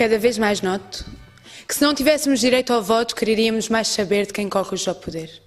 [0.00, 1.04] Cada vez mais noto
[1.68, 4.94] que se não tivéssemos direito ao voto, quereríamos mais saber de quem corre hoje ao
[4.94, 5.42] poder.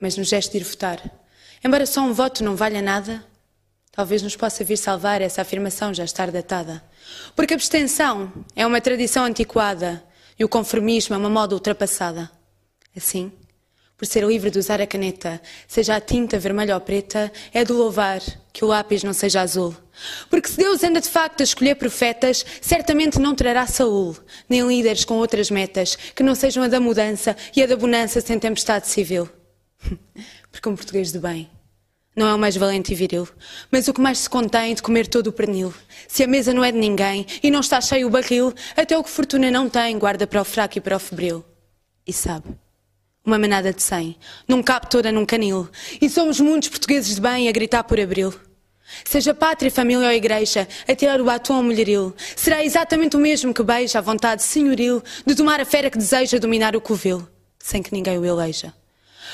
[0.00, 0.98] Mas no gesto de ir votar,
[1.62, 3.22] embora só um voto não valha nada,
[3.92, 6.82] talvez nos possa vir salvar essa afirmação já estar datada.
[7.36, 10.02] Porque a abstenção é uma tradição antiquada
[10.38, 12.30] e o conformismo é uma moda ultrapassada.
[12.96, 13.30] Assim,
[13.96, 17.72] por ser livre de usar a caneta, seja a tinta vermelha ou preta, é de
[17.72, 18.20] louvar
[18.52, 19.74] que o lápis não seja azul.
[20.28, 24.16] Porque se Deus anda de facto a escolher profetas, certamente não trará Saul,
[24.48, 28.20] nem líderes com outras metas, que não sejam a da mudança e a da bonança
[28.20, 29.28] sem tempestade civil.
[30.50, 31.48] Porque um português de bem
[32.16, 33.28] não é o mais valente e viril,
[33.72, 35.74] mas o que mais se contém de comer todo o pernil.
[36.06, 39.02] Se a mesa não é de ninguém e não está cheio o barril, até o
[39.02, 41.44] que fortuna não tem guarda para o fraco e para o febril.
[42.06, 42.46] E sabe,
[43.24, 45.68] uma manada de cem, num cabe toda num canil,
[46.00, 48.34] e somos muitos portugueses de bem a gritar por abril.
[49.04, 53.62] Seja pátria, família ou igreja, a tirar o batom mulheril, será exatamente o mesmo que
[53.62, 57.26] beija a vontade senhoril de tomar a fera que deseja dominar o covil,
[57.58, 58.74] sem que ninguém o eleja.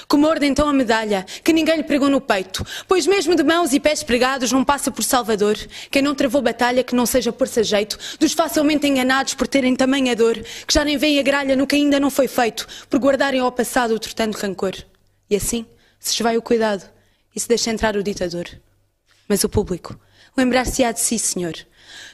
[0.08, 3.72] Que morde então a medalha, que ninguém lhe pregou no peito, pois mesmo de mãos
[3.72, 5.56] e pés pregados não passa por salvador.
[5.90, 10.14] Quem não travou batalha que não seja por-se jeito, dos facilmente enganados por terem tamanha
[10.16, 10.34] dor,
[10.66, 13.52] que já nem veem a gralha no que ainda não foi feito, por guardarem ao
[13.52, 14.74] passado o tratando rancor.
[15.28, 15.66] E assim
[15.98, 16.88] se esvai o cuidado
[17.34, 18.46] e se deixa entrar o ditador.
[19.28, 19.98] Mas o público
[20.36, 21.54] lembrar-se-á de si, senhor,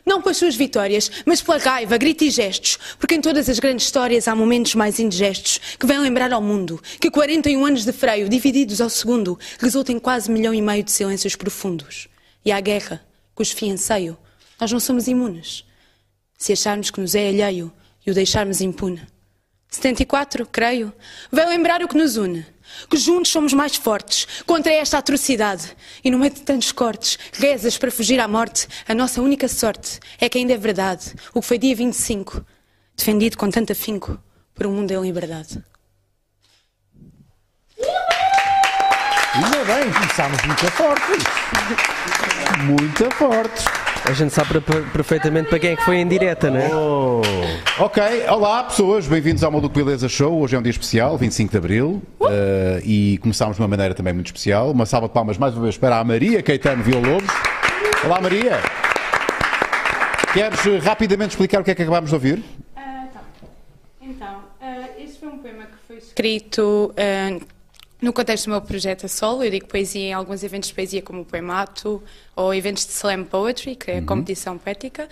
[0.05, 3.87] não pelas suas vitórias, mas pela raiva, grito e gestos, porque em todas as grandes
[3.87, 8.29] histórias há momentos mais indigestos que vêm lembrar ao mundo que 41 anos de freio,
[8.29, 12.09] divididos ao segundo, resultam em quase milhão e meio de silêncios profundos.
[12.45, 14.17] E à guerra, cujo fim anseio,
[14.61, 15.65] nós não somos imunes.
[16.39, 17.73] Se acharmos que nos é alheio
[18.07, 19.03] e o deixarmos impune.
[19.69, 20.93] 74, creio,
[21.31, 22.47] vem lembrar o que nos une
[22.89, 25.77] que juntos somos mais fortes contra esta atrocidade.
[26.05, 30.01] E no meio de tantos cortes, rezas para fugir à morte, a nossa única sorte
[30.21, 32.45] é que ainda é verdade o que foi dia 25,
[32.97, 34.19] defendido com tanto afinco
[34.55, 35.63] por um mundo em liberdade.
[39.35, 41.25] Ainda bem, começámos muito fortes.
[42.65, 43.76] Muito fortes.
[44.09, 44.61] A gente sabe
[44.93, 46.73] perfeitamente para quem é que foi em direta, não é?
[46.73, 47.23] Oh.
[47.83, 50.41] Ok, olá pessoas, bem-vindos ao Maluco Beleza Show.
[50.41, 52.29] Hoje é um dia especial, 25 de Abril, uh,
[52.85, 54.71] e começámos de uma maneira também muito especial.
[54.71, 57.29] Uma salva de palmas mais uma vez para a Maria Caetano Vila-Lobos.
[58.05, 58.61] Olá Maria.
[60.33, 62.39] Queres uh, rapidamente explicar o que é que acabámos de ouvir?
[62.39, 62.45] Uh,
[62.77, 63.21] tá.
[64.01, 64.39] Então,
[65.01, 66.95] este foi um poema que foi escrito
[68.01, 71.03] no contexto do meu projeto a solo, eu digo poesia em alguns eventos de poesia
[71.03, 72.03] como o Poemato
[72.35, 74.07] ou eventos de Slam Poetry, que é a uhum.
[74.07, 75.09] competição poética.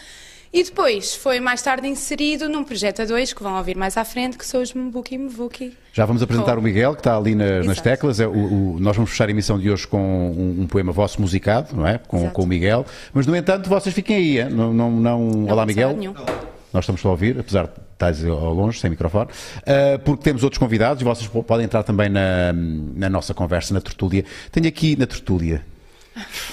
[0.52, 4.04] E depois foi mais tarde inserido num projeto a dois, que vão ouvir mais à
[4.04, 5.76] frente, que são os Mbuki Mvuki.
[5.92, 6.60] Já vamos apresentar oh.
[6.60, 8.20] o Miguel, que está ali na, nas teclas.
[8.20, 11.20] É, o, o, nós vamos fechar a emissão de hoje com um, um poema vosso
[11.20, 11.98] musicado, não é?
[11.98, 12.86] Com, com, o Miguel.
[13.12, 14.44] Mas, no entanto, vocês fiquem aí.
[14.48, 15.20] Não, não, não...
[15.30, 15.96] não Olá, Miguel.
[15.96, 16.14] Nenhum.
[16.72, 17.72] Nós estamos só a ouvir, apesar de
[18.06, 22.52] ao longe, sem microfone, uh, porque temos outros convidados e vocês podem entrar também na,
[22.52, 24.24] na nossa conversa, na tertúlia.
[24.50, 25.64] Tenho aqui na tertúlia.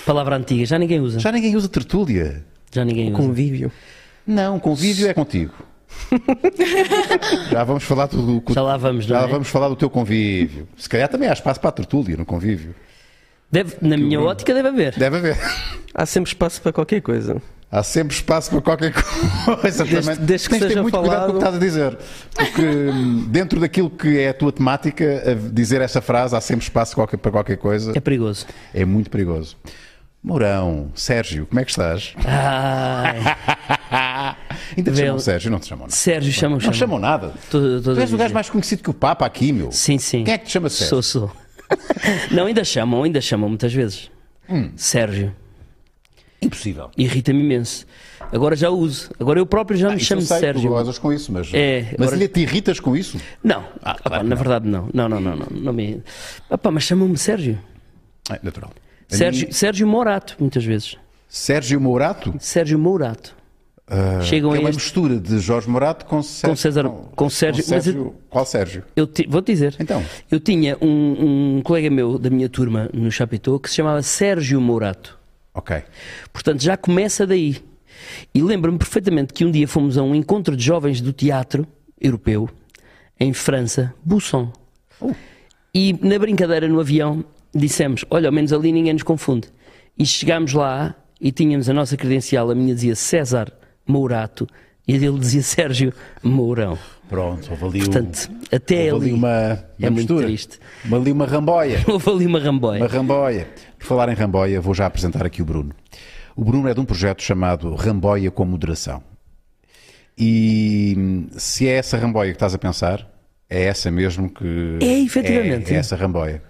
[0.05, 1.19] Palavra antiga, já ninguém usa.
[1.19, 2.43] Já ninguém usa tertúlia.
[2.71, 3.17] Já ninguém usa.
[3.17, 3.71] Convívio.
[4.25, 5.53] Não, convívio é contigo.
[7.51, 8.41] já vamos falar do.
[8.49, 9.27] Já lá vamos, Já é?
[9.27, 10.67] vamos falar do teu convívio.
[10.77, 12.73] Se calhar também há espaço para a tertúlia no convívio.
[13.51, 14.97] Deve, na minha ótica deve haver.
[14.97, 15.37] Deve haver.
[15.93, 17.41] Há sempre espaço para qualquer coisa.
[17.71, 18.91] Há sempre espaço para qualquer
[19.61, 19.85] coisa.
[19.85, 21.07] Desde, desde que Tens de ter muito falado...
[21.07, 21.97] cuidado com o que estás a dizer.
[22.35, 26.63] Porque hum, dentro daquilo que é a tua temática, a dizer essa frase, há sempre
[26.63, 27.93] espaço para qualquer coisa.
[27.95, 28.45] É perigoso.
[28.73, 29.55] É muito perigoso.
[30.21, 32.13] Mourão, Sérgio, como é que estás?
[34.77, 35.95] Ainda te chamam Sérgio, não te chamam nada.
[35.95, 37.33] Sérgio chamam, Não chamam nada.
[37.49, 39.71] Todo, todo tu és o gajo mais conhecido que o Papa aqui, meu.
[39.71, 40.23] Sim, sim.
[40.25, 41.01] Quem é que te chama Sérgio?
[41.01, 41.31] Sou, sou.
[42.29, 44.11] não, ainda chamam, ainda chamam muitas vezes.
[44.47, 44.71] Hum.
[44.75, 45.33] Sérgio.
[46.41, 46.89] Impossível.
[46.97, 47.85] Irrita-me imenso.
[48.31, 49.11] Agora já uso.
[49.19, 50.69] Agora eu próprio já ah, me chamo sei, Sérgio.
[50.69, 52.15] Tu gozas com isso, mas, é, mas agora...
[52.15, 53.17] ainda te irritas com isso?
[53.43, 53.63] Não.
[53.83, 54.37] Ah, claro na não.
[54.37, 54.89] verdade não.
[54.93, 55.35] Não, não, não.
[55.35, 56.01] não, não me...
[56.49, 57.59] Opa, mas chamam-me Sérgio.
[58.29, 58.71] É natural.
[59.07, 59.53] Sérgio, mim...
[59.53, 60.97] Sérgio Mourato, muitas vezes.
[61.27, 62.33] Sérgio Mourato?
[62.39, 63.35] Sérgio Mourato.
[63.87, 64.81] Uh, Chegam é uma este...
[64.81, 66.49] mistura de Jorge Morato com Sérgio.
[66.49, 67.63] Com, César, com, com Sérgio.
[67.63, 68.83] Com Sérgio eu, qual Sérgio?
[68.95, 69.75] Eu ti, vou te dizer.
[69.79, 70.01] Então.
[70.31, 74.61] Eu tinha um, um colega meu da minha turma no Chapitão que se chamava Sérgio
[74.61, 75.20] Mourato.
[75.53, 75.83] Ok.
[76.31, 77.57] Portanto, já começa daí.
[78.33, 81.67] E lembro-me perfeitamente que um dia fomos a um encontro de jovens do teatro
[81.99, 82.49] europeu,
[83.19, 84.51] em França, Busson.
[84.99, 85.15] Uh.
[85.73, 89.49] E na brincadeira no avião dissemos: Olha, ao menos ali ninguém nos confunde.
[89.97, 93.51] E chegámos lá e tínhamos a nossa credencial, a minha dizia César
[93.85, 94.47] Mourato
[94.87, 95.93] e a dele dizia Sérgio
[96.23, 96.77] Mourão.
[97.11, 99.27] Pronto, houve ali, Portanto, até houve ali uma,
[99.77, 100.21] uma é mistura.
[100.21, 100.59] muito triste.
[100.85, 101.83] Uma, ali uma ramboia.
[101.85, 102.79] houve ali uma ramboia.
[102.79, 103.49] Uma ramboia.
[103.77, 105.75] Por falar em ramboia, vou já apresentar aqui o Bruno.
[106.37, 109.03] O Bruno é de um projeto chamado Ramboia com Moderação.
[110.17, 113.05] E se é essa ramboia que estás a pensar,
[113.49, 114.79] é essa mesmo que.
[114.81, 115.73] É, efetivamente.
[115.73, 116.41] É, é essa ramboia.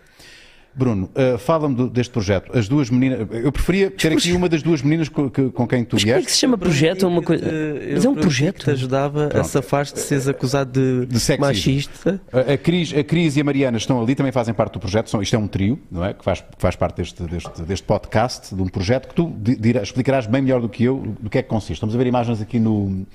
[0.74, 2.58] Bruno, uh, fala-me deste projeto.
[2.58, 3.28] As duas meninas.
[3.32, 6.14] Eu preferia ter aqui uma das duas meninas com, com quem tu Mas vieste.
[6.14, 7.06] Como é que se chama projeto?
[7.06, 7.46] É uma coisa.
[7.94, 8.64] Mas é um projeto.
[8.64, 9.42] te ajudava Pronto.
[9.42, 12.22] a safar-te de seres acusado de, de machista.
[12.32, 15.10] A, a, Cris, a Cris e a Mariana estão ali, também fazem parte do projeto.
[15.10, 16.14] São, isto é um trio, não é?
[16.14, 19.90] Que faz, que faz parte deste, deste, deste podcast, de um projeto que tu dirás,
[19.90, 21.74] explicarás bem melhor do que eu do que é que consiste.
[21.74, 23.06] Estamos a ver imagens aqui no,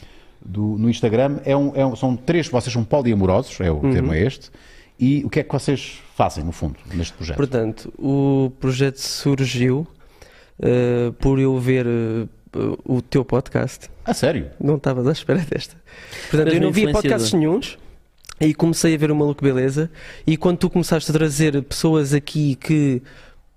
[0.44, 1.38] do, no Instagram.
[1.44, 3.92] É um, é um, são três, vocês são poliamorosos, é o uhum.
[3.92, 4.50] termo é este.
[4.98, 7.36] E o que é que vocês fazem, no fundo, neste projeto?
[7.36, 9.86] Portanto, o projeto surgiu
[10.58, 12.28] uh, por eu ver uh,
[12.84, 13.90] o teu podcast.
[14.04, 14.50] Ah, sério?
[14.58, 15.76] Não estava à espera desta.
[16.30, 17.78] Portanto, eu não via podcasts nenhums.
[18.38, 19.90] E comecei a ver o Maluco Beleza.
[20.26, 23.02] E quando tu começaste a trazer pessoas aqui que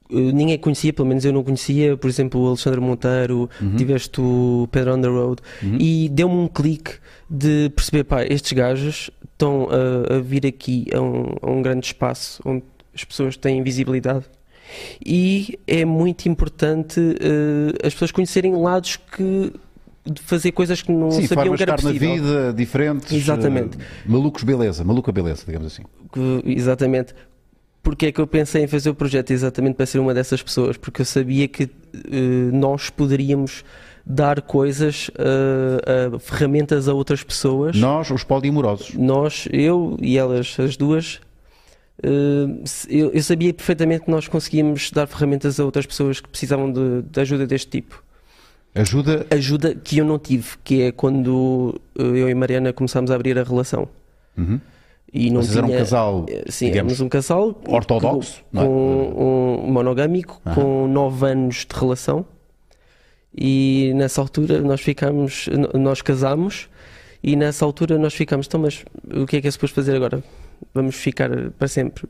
[0.10, 3.76] ninguém conhecia, pelo menos eu não conhecia, por exemplo, o Alexandre Monteiro, uhum.
[3.76, 5.78] tiveste o Pedro on the Road, uhum.
[5.80, 6.94] e deu-me um clique
[7.30, 11.86] de perceber, pá, estes gajos estão a, a vir aqui a um, a um, grande
[11.86, 12.64] espaço onde
[12.94, 14.26] as pessoas têm visibilidade
[15.04, 19.54] e é muito importante uh, as pessoas conhecerem lados que
[20.06, 22.10] de fazer coisas que não Sim, sabiam que era possível.
[22.10, 23.12] na vida, diferentes.
[23.12, 23.78] Exatamente.
[23.78, 25.84] Uh, malucos beleza, maluca beleza, digamos assim.
[26.12, 27.14] Que, exatamente.
[27.82, 30.78] Porque é que eu pensei em fazer o projeto exatamente para ser uma dessas pessoas?
[30.78, 31.70] Porque eu sabia que uh,
[32.52, 33.64] nós poderíamos
[34.06, 37.76] dar coisas, uh, uh, ferramentas a outras pessoas.
[37.76, 38.96] Nós, os poliamorosos.
[38.96, 41.22] Nós, eu e elas, as duas,
[42.04, 46.72] uh, eu, eu, sabia perfeitamente que nós conseguíamos dar ferramentas a outras pessoas que precisavam
[46.72, 48.04] de, de, ajuda deste tipo.
[48.74, 49.28] Ajuda?
[49.30, 53.44] Ajuda que eu não tive, que é quando eu e Mariana começámos a abrir a
[53.44, 53.88] relação.
[54.36, 54.60] Uhum.
[55.12, 58.64] E não Vocês tinha, eram um casal, sim, éramos um casal ortodoxo, com, é?
[58.64, 62.26] com um monogâmico, com nove anos de relação
[63.36, 66.70] e nessa altura nós ficámos, nós casámos
[67.24, 70.24] e nessa altura nós ficámos, então mas o que é que é suposto fazer agora?
[70.74, 72.08] Vamos ficar para sempre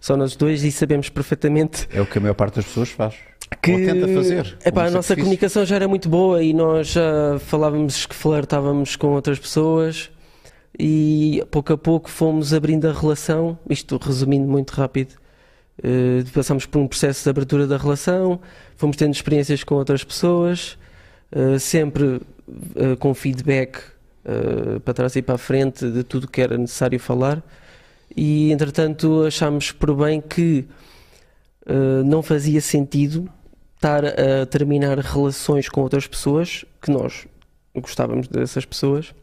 [0.00, 1.88] só nós dois e sabemos perfeitamente.
[1.92, 3.14] É o que a maior parte das pessoas faz.
[3.62, 4.58] Que Ou tenta fazer.
[4.64, 9.08] Epá, a nossa comunicação já era muito boa e nós já falávamos que flertávamos com
[9.08, 10.10] outras pessoas
[10.78, 15.14] e pouco a pouco fomos abrindo a relação, isto resumindo muito rápido,
[15.78, 18.40] uh, passámos por um processo de abertura da relação,
[18.76, 20.78] fomos tendo experiências com outras pessoas,
[21.32, 23.80] uh, sempre uh, com feedback
[24.84, 27.42] para trás e para a frente de tudo que era necessário falar.
[28.14, 30.66] E entretanto achámos por bem que
[32.04, 33.26] não fazia sentido
[33.74, 37.26] estar a terminar relações com outras pessoas, que nós
[37.74, 39.14] gostávamos dessas pessoas,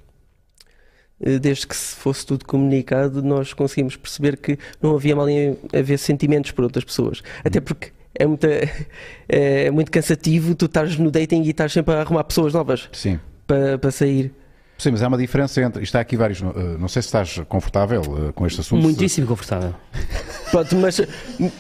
[1.20, 5.98] desde que se fosse tudo comunicado, nós conseguimos perceber que não havia mal em haver
[5.98, 7.24] sentimentos por outras pessoas.
[7.44, 8.48] Até porque é muito,
[9.28, 13.20] é muito cansativo tu estás no dating e estás sempre a arrumar pessoas novas Sim.
[13.46, 14.34] Para, para sair.
[14.78, 15.84] Sim, mas há uma diferença entre.
[15.84, 16.42] Está aqui vários.
[16.42, 18.82] Uh, não sei se estás confortável com este assunto.
[18.82, 19.30] Muitíssimo se...
[19.30, 19.74] confortável.
[20.52, 21.00] Pronto, mas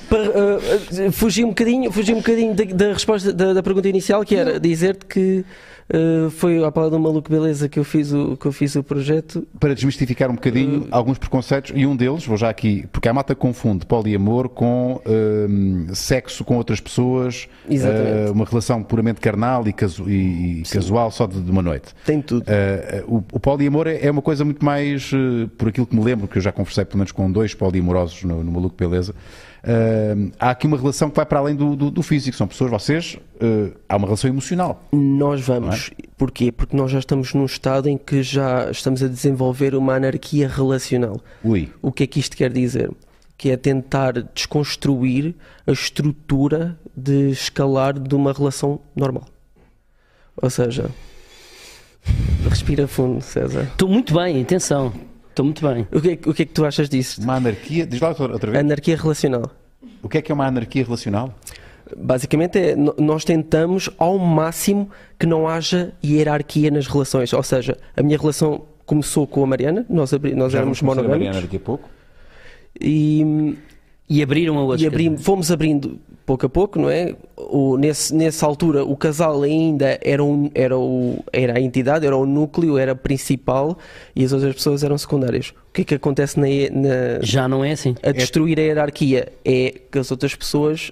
[0.10, 4.26] para, uh, fugi um bocadinho, fugi um bocadinho da, da resposta da, da, pergunta inicial,
[4.26, 5.46] que era dizer-te que
[5.88, 8.82] Uh, foi à palavra do maluco beleza que eu fiz o que eu fiz o
[8.82, 9.48] projeto.
[9.60, 13.14] Para desmistificar um bocadinho uh, alguns preconceitos e um deles vou já aqui porque a
[13.14, 17.48] mata confunde poliamor com uh, sexo com outras pessoas
[18.34, 21.94] uma relação puramente carnal e, casu e casual só de, de, uma noite.
[22.04, 22.46] Tem tudo.
[23.08, 25.12] O, o, poliamor é, é uma coisa muito mais
[25.58, 28.44] por aquilo que me lembro que eu já conversei pelo menos com dois poliamorosos no,
[28.44, 29.14] no maluco beleza
[29.66, 32.38] Uh, há aqui uma relação que vai para além do, do, do físico.
[32.38, 34.84] São pessoas, vocês, uh, há uma relação emocional.
[34.92, 35.90] Nós vamos.
[35.92, 36.06] É?
[36.16, 36.52] Porquê?
[36.52, 41.20] Porque nós já estamos num estado em que já estamos a desenvolver uma anarquia relacional.
[41.44, 41.72] Ui.
[41.82, 42.92] O que é que isto quer dizer?
[43.36, 45.34] Que é tentar desconstruir
[45.66, 49.26] a estrutura de escalar de uma relação normal.
[50.38, 50.92] Ou seja,
[52.48, 53.64] respira fundo, César.
[53.64, 54.94] Estou muito bem, atenção.
[55.36, 55.86] Estou muito bem.
[55.92, 57.22] O que, é, o que é que tu achas disso?
[57.22, 57.86] Uma anarquia?
[57.86, 58.56] Diz lá outra vez.
[58.56, 59.52] Anarquia relacional.
[60.02, 61.38] O que é que é uma anarquia relacional?
[61.98, 64.90] Basicamente, é, nós tentamos ao máximo
[65.20, 67.34] que não haja hierarquia nas relações.
[67.34, 71.18] Ou seja, a minha relação começou com a Mariana, nós, abri, nós Já éramos monogâmicos.
[71.18, 71.90] Mariana daqui a pouco.
[72.80, 73.58] E,
[74.10, 74.86] e abriram a outra.
[74.86, 77.16] E abrim, fomos abrindo pouco a pouco, não é?
[77.38, 82.18] O, nesse, nessa altura, o casal ainda era, um, era, o, era a entidade, era
[82.18, 83.78] o núcleo, era principal
[84.16, 85.50] e as outras pessoas eram secundárias.
[85.50, 86.48] O que é que acontece na.
[86.48, 87.96] na Já não é assim.
[88.02, 90.92] A destruir a hierarquia é que as outras pessoas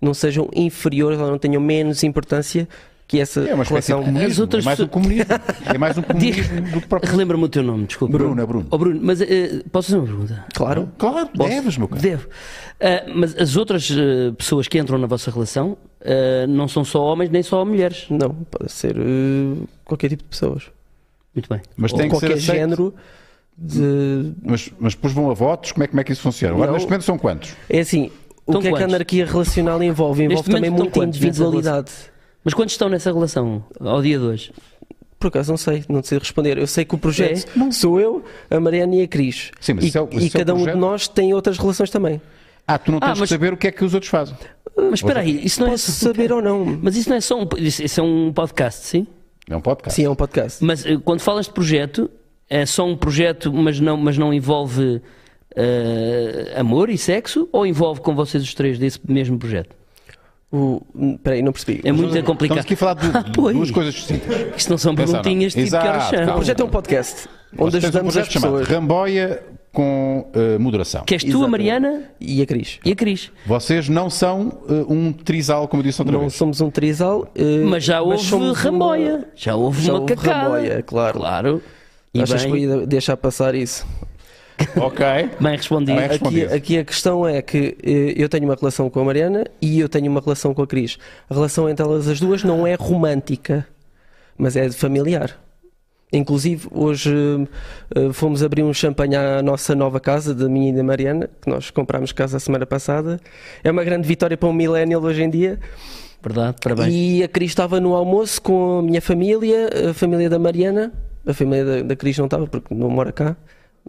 [0.00, 2.68] não sejam inferiores ou não tenham menos importância
[3.06, 5.26] que essa é uma relação de comunismo, as outras é mais um comunismo,
[5.66, 7.10] é mais um comunismo do que próprio...
[7.10, 8.16] Relembra-me o teu nome, desculpa.
[8.16, 8.66] Bruno, é Bruno.
[8.70, 9.24] Oh, Bruno, mas uh,
[9.70, 10.44] posso fazer uma pergunta?
[10.54, 10.88] Claro.
[10.96, 11.50] Claro, Posso?
[11.50, 12.00] deves, meu caro.
[12.00, 12.26] Devo.
[12.26, 15.76] Uh, mas as outras uh, pessoas que entram na vossa relação
[16.50, 18.04] não são só homens nem só mulheres?
[18.10, 18.94] Não, pode ser
[19.86, 20.64] qualquer tipo de pessoas.
[21.34, 21.62] Muito bem.
[21.78, 22.94] Mas Ou tem que qualquer ser género
[23.56, 24.34] de...
[24.42, 26.54] Mas, mas depois vão a votos, como é, como é que isso funciona?
[26.54, 27.56] Agora, neste momento são quantos?
[27.70, 28.10] É assim,
[28.46, 30.24] o então que é que a anarquia relacional envolve?
[30.24, 31.90] Envolve também muita individualidade.
[32.44, 34.52] Mas quantos estão nessa relação ao dia de hoje?
[35.18, 36.58] Por acaso não sei, não sei responder.
[36.58, 37.70] Eu sei que o projeto é?
[37.72, 39.50] sou eu, a Mariana e a Cris.
[39.58, 42.20] Sim, mas e, é, e é cada um de nós tem outras relações também.
[42.66, 43.20] Ah, tu não tens ah, mas...
[43.20, 44.36] que saber o que é que os outros fazem.
[44.76, 46.64] Mas espera aí, isso não Posso é saber ou não.
[46.82, 49.06] Mas isso não é só um, isso é um podcast, sim?
[49.48, 49.96] É um podcast.
[49.96, 50.64] Sim, é um podcast.
[50.64, 52.10] Mas eh, quando falas de projeto,
[52.48, 55.00] é só um projeto, mas não, mas não envolve
[55.56, 57.48] uh, amor e sexo?
[57.52, 59.76] Ou envolve com vocês os três desse mesmo projeto?
[60.54, 61.18] O...
[61.20, 61.80] Peraí, não percebi.
[61.82, 62.60] É muito complicado.
[62.60, 64.56] Estamos aqui a falar de, ah, duas coisas distintas.
[64.56, 66.22] Isto não são perguntinhas tipo Exato, que horas são.
[66.22, 68.68] O projeto é um podcast onde ajudamos um as pessoas.
[68.68, 69.42] Ramboia
[69.72, 71.02] com uh, moderação.
[71.04, 72.78] Que és tu, a Mariana e a Cris.
[72.84, 73.32] E a Cris.
[73.44, 76.32] Vocês não são uh, um trisal, como eu disse outra não vez.
[76.32, 77.22] Não somos um trisal.
[77.36, 79.16] Uh, mas já houve mas Ramboia.
[79.16, 79.26] Uma...
[79.34, 80.38] Já houve já uma houve cacada.
[80.38, 81.18] Ramboia, claro.
[81.18, 81.62] Claro.
[82.14, 82.52] E Achas bem...
[82.52, 83.84] que eu ia deixar passar isso?
[84.76, 85.04] Ok.
[85.40, 85.98] Bem respondido.
[85.98, 86.46] Bem respondido.
[86.46, 87.76] Aqui, aqui, a questão é que
[88.16, 90.98] eu tenho uma relação com a Mariana e eu tenho uma relação com a Cris.
[91.28, 93.66] A relação entre elas as duas não é romântica,
[94.36, 95.38] mas é familiar.
[96.12, 100.82] Inclusive, hoje uh, fomos abrir um champanhe à nossa nova casa, da minha e da
[100.82, 103.20] Mariana, que nós comprámos casa a semana passada.
[103.64, 105.58] É uma grande vitória para um millennial hoje em dia.
[106.22, 106.94] Verdade, parabéns.
[106.94, 110.92] E a Cris estava no almoço com a minha família, a família da Mariana.
[111.26, 113.36] A família da, da Cris não estava porque não mora cá,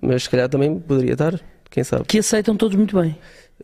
[0.01, 2.05] mas se calhar também poderia estar, quem sabe.
[2.05, 3.15] Que aceitam todos muito bem.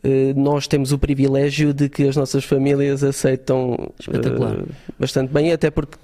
[0.04, 5.70] Uh, nós temos o privilégio de que as nossas famílias aceitam uh, bastante bem, até
[5.70, 5.98] porque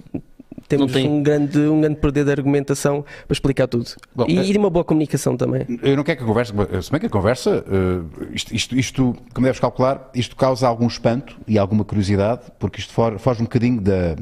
[0.69, 1.09] temos tem...
[1.09, 3.91] um, grande, um grande poder de argumentação para explicar tudo.
[4.15, 5.67] Bom, e, e, de uma boa comunicação também.
[5.83, 9.17] Eu não quero que a conversa, se bem que a conversa, uh, isto, isto, isto,
[9.33, 13.81] como deves calcular, isto causa algum espanto e alguma curiosidade, porque isto foge um bocadinho
[13.81, 14.15] da.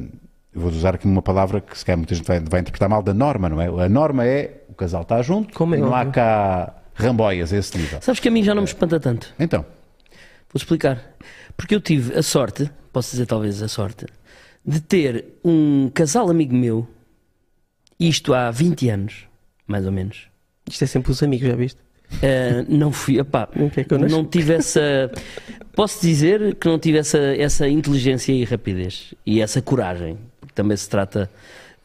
[0.56, 3.02] Eu vou usar aqui uma palavra que se calhar muita gente vai, vai interpretar mal,
[3.02, 3.66] da norma, não é?
[3.84, 6.00] A norma é o casal está junto, Como é não óbvio.
[6.00, 8.00] há cá ramboias a esse nível.
[8.00, 9.34] Sabes que a mim já não me espanta tanto.
[9.38, 9.66] Então.
[10.50, 11.14] Vou explicar.
[11.58, 14.06] Porque eu tive a sorte, posso dizer talvez a sorte,
[14.64, 16.88] de ter um casal amigo meu,
[18.00, 19.26] isto há 20 anos,
[19.66, 20.28] mais ou menos.
[20.66, 21.78] Isto é sempre os amigos, já viste?
[22.14, 23.46] Uh, não fui, opá,
[24.08, 25.10] não tive essa.
[25.75, 30.16] Posso dizer que não tive essa, essa inteligência e rapidez e essa coragem,
[30.56, 31.30] também se trata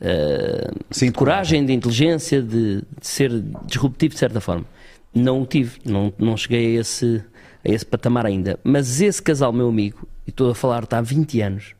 [0.01, 3.29] uh, Sim, de coragem, de inteligência, de, de, ser
[3.65, 4.65] disruptivo de certa forma.
[5.13, 7.21] Não o tive, não, não cheguei a esse,
[7.63, 8.57] a esse patamar ainda.
[8.63, 11.75] Mas esse casal, meu amigo, e estou a falar, está há 20 anos,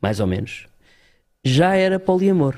[0.00, 0.66] mais ou menos,
[1.44, 2.54] já era poliamor.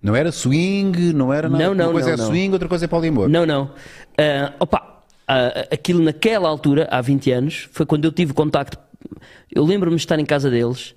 [0.00, 1.64] Não era swing, não era nada.
[1.64, 3.28] Não, não, Uma coisa não, é swing, outra coisa é poliamor.
[3.28, 3.64] Não, não.
[3.64, 8.78] Uh, opa, uh, aquilo naquela altura, há 20 anos, foi quando eu tive contacto.
[9.50, 10.94] Eu lembro-me de estar em casa deles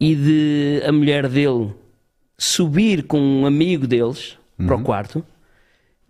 [0.00, 1.72] e de a mulher dele
[2.38, 4.66] subir com um amigo deles uhum.
[4.66, 4.84] para o uhum.
[4.84, 5.24] quarto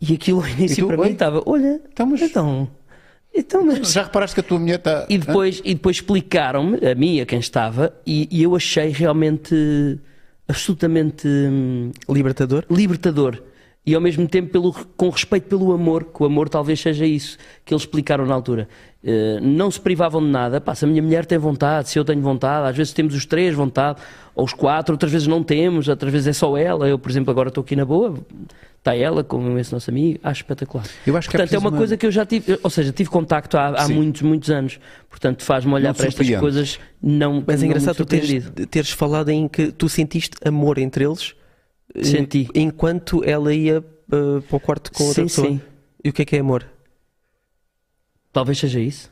[0.00, 1.07] e aquilo ao início tu, para oi?
[1.07, 2.21] mim estava: olha, estamos...
[2.21, 2.69] então.
[3.38, 3.93] Então, mas...
[3.93, 5.05] Já reparaste que a tua mulher está.
[5.11, 9.99] E depois, e depois explicaram-me, a mim, a quem estava, e, e eu achei realmente
[10.49, 12.64] absolutamente hum, libertador.
[12.71, 13.43] Libertador.
[13.87, 17.38] E ao mesmo tempo pelo, com respeito pelo amor, que o amor talvez seja isso
[17.64, 18.69] que eles explicaram na altura.
[19.05, 20.61] Uh, não se privavam de nada.
[20.61, 23.25] Pá, se a minha mulher tem vontade, se eu tenho vontade, às vezes temos os
[23.25, 24.00] três vontade,
[24.35, 26.88] ou os quatro, outras vezes não temos, outras vezes é só ela.
[26.88, 28.14] Eu, por exemplo, agora estou aqui na boa,
[28.76, 30.85] está ela com esse nosso amigo, acho espetacular.
[31.07, 32.71] Eu acho que é Portanto, é, é uma, uma, coisa que eu já tive, ou
[32.71, 34.81] seja, tive contacto há, há muitos, muitos anos.
[35.09, 39.47] Portanto, faz-me olhar para estas coisas não Mas é engraçado tu teres, teres, falado em
[39.47, 41.37] que tu sentiste amor entre eles
[42.03, 42.49] Senti.
[42.55, 45.49] enquanto ela ia uh, para o quarto com outra sim, pessoa.
[45.49, 45.61] Sim.
[46.05, 46.67] E o que é que é amor?
[48.33, 49.11] Talvez seja isso.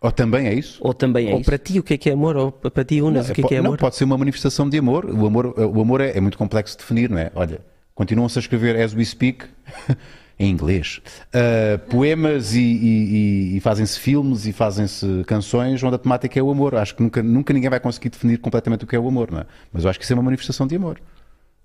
[0.00, 0.78] Ou também é isso?
[0.82, 1.48] Ou também é ou isso.
[1.48, 2.36] para ti o que é que é amor?
[2.36, 3.70] Ou para ti Unas, não, o que é, que é amor?
[3.70, 5.06] Não, pode ser uma manifestação de amor.
[5.06, 7.32] O amor, o amor é, é muito complexo de definir, não é?
[7.34, 7.60] Olha,
[7.94, 9.46] continuam-se a escrever as we speak
[10.38, 11.00] em inglês.
[11.28, 16.50] Uh, poemas e, e, e fazem-se filmes e fazem-se canções onde a temática é o
[16.50, 16.74] amor.
[16.74, 19.40] Acho que nunca, nunca ninguém vai conseguir definir completamente o que é o amor, não
[19.40, 19.46] é?
[19.72, 21.00] Mas eu acho que isso é uma manifestação de amor.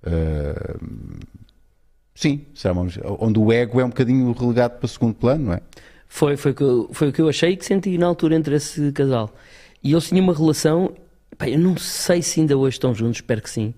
[0.04, 1.20] Uh,
[2.16, 2.88] sim, uma,
[3.20, 5.62] onde o ego é um bocadinho relegado para segundo plano, não é?
[6.08, 9.34] Foi, foi, que foi o que eu achei que senti na altura entre esse casal.
[9.84, 10.94] E eles tinham uma relação,
[11.38, 13.74] pá, eu não sei se ainda hoje estão juntos, espero que sim.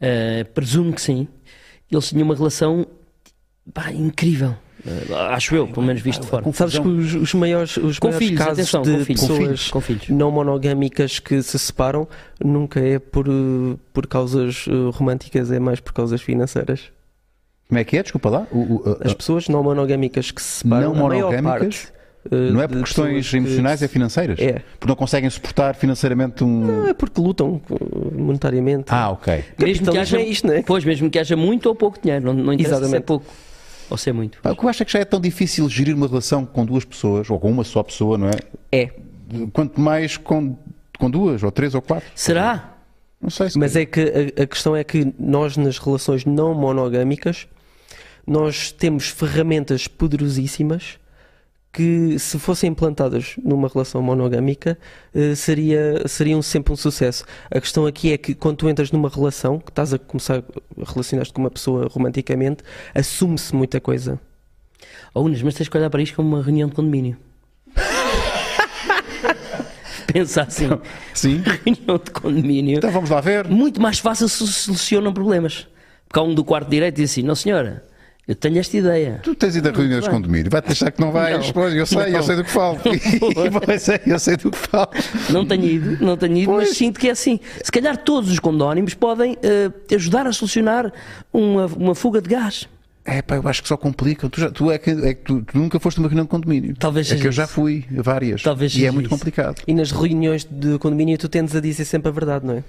[0.00, 1.26] Uh, presumo que sim
[1.90, 2.86] eles tinham uma relação
[3.72, 4.54] pá, incrível.
[4.86, 6.52] Uh, acho eu, pelo menos visto de fora.
[6.52, 9.80] Sabes que os, os maiores, os com maiores filhos, casos atenção, de filhos, pessoas com
[9.80, 10.08] filhos.
[10.08, 12.06] não monogâmicas que se separam
[12.42, 13.26] nunca é por,
[13.92, 16.92] por causas uh, românticas, é mais por causas financeiras.
[17.68, 18.02] Como é que é?
[18.02, 18.46] Desculpa lá.
[18.50, 21.92] O, o, As pessoas não monogâmicas que se separam, não monogâmicas?
[22.30, 24.38] Uh, não é por questões emocionais, é financeiras?
[24.38, 24.62] É.
[24.78, 26.64] Porque não conseguem suportar financeiramente um.
[26.64, 27.60] Não, é porque lutam
[28.12, 28.86] monetariamente.
[28.88, 29.44] Ah, ok.
[29.58, 30.62] Mesmo que haja, é isto, não é?
[30.62, 32.90] Pois, mesmo que haja muito ou pouco dinheiro, não, não interessa Exatamente.
[32.90, 33.26] se é pouco
[33.90, 34.38] ou se é muito.
[34.44, 36.84] O que eu acho é que já é tão difícil gerir uma relação com duas
[36.84, 38.38] pessoas, ou com uma só pessoa, não é?
[38.72, 38.90] É.
[39.52, 40.56] Quanto mais com,
[40.98, 42.08] com duas, ou três, ou quatro.
[42.14, 42.76] Será?
[43.20, 46.54] Não sei se Mas é que a, a questão é que nós, nas relações não
[46.54, 47.48] monogâmicas,
[48.26, 50.98] nós temos ferramentas poderosíssimas
[51.78, 54.76] que, se fossem implantadas numa relação monogâmica,
[55.14, 57.24] eh, seria, seriam sempre um sucesso.
[57.48, 60.42] A questão aqui é que, quando tu entras numa relação, que estás a começar a
[60.84, 64.18] relacionar-te com uma pessoa romanticamente, assume-se muita coisa.
[65.14, 67.16] Oh, Unas, mas tens que olhar para isto como uma reunião de condomínio.
[70.12, 70.68] Pensa assim.
[71.14, 71.44] Sim.
[71.64, 72.78] Reunião de condomínio.
[72.78, 73.46] Então vamos lá ver.
[73.46, 75.68] Muito mais fácil se solucionam problemas.
[76.08, 77.84] Porque há um do quarto direito e diz assim: Não, senhora,
[78.28, 79.20] eu tenho esta ideia.
[79.22, 81.46] Tu tens ido a reuniões de condomínio, vai-te deixar que não vais.
[81.46, 82.06] Não, pois, eu sei, não.
[82.08, 82.78] eu sei do que falo.
[82.84, 84.90] eu, sei, eu sei do que falo.
[85.30, 86.68] Não tenho ido, não tenho ido, pois.
[86.68, 87.40] mas sinto que é assim.
[87.62, 90.92] Se calhar todos os condónimos podem uh, ajudar a solucionar
[91.32, 92.68] uma, uma fuga de gás.
[93.02, 94.28] É pá, eu acho que só complicam.
[94.28, 96.76] Tu, já, tu é que, é que tu, tu, nunca foste uma reunião de condomínio.
[96.78, 98.42] Talvez É que eu já fui várias.
[98.42, 99.62] Talvez e é muito complicado.
[99.66, 102.64] E nas reuniões de condomínio tu tendes a dizer sempre a verdade, não é?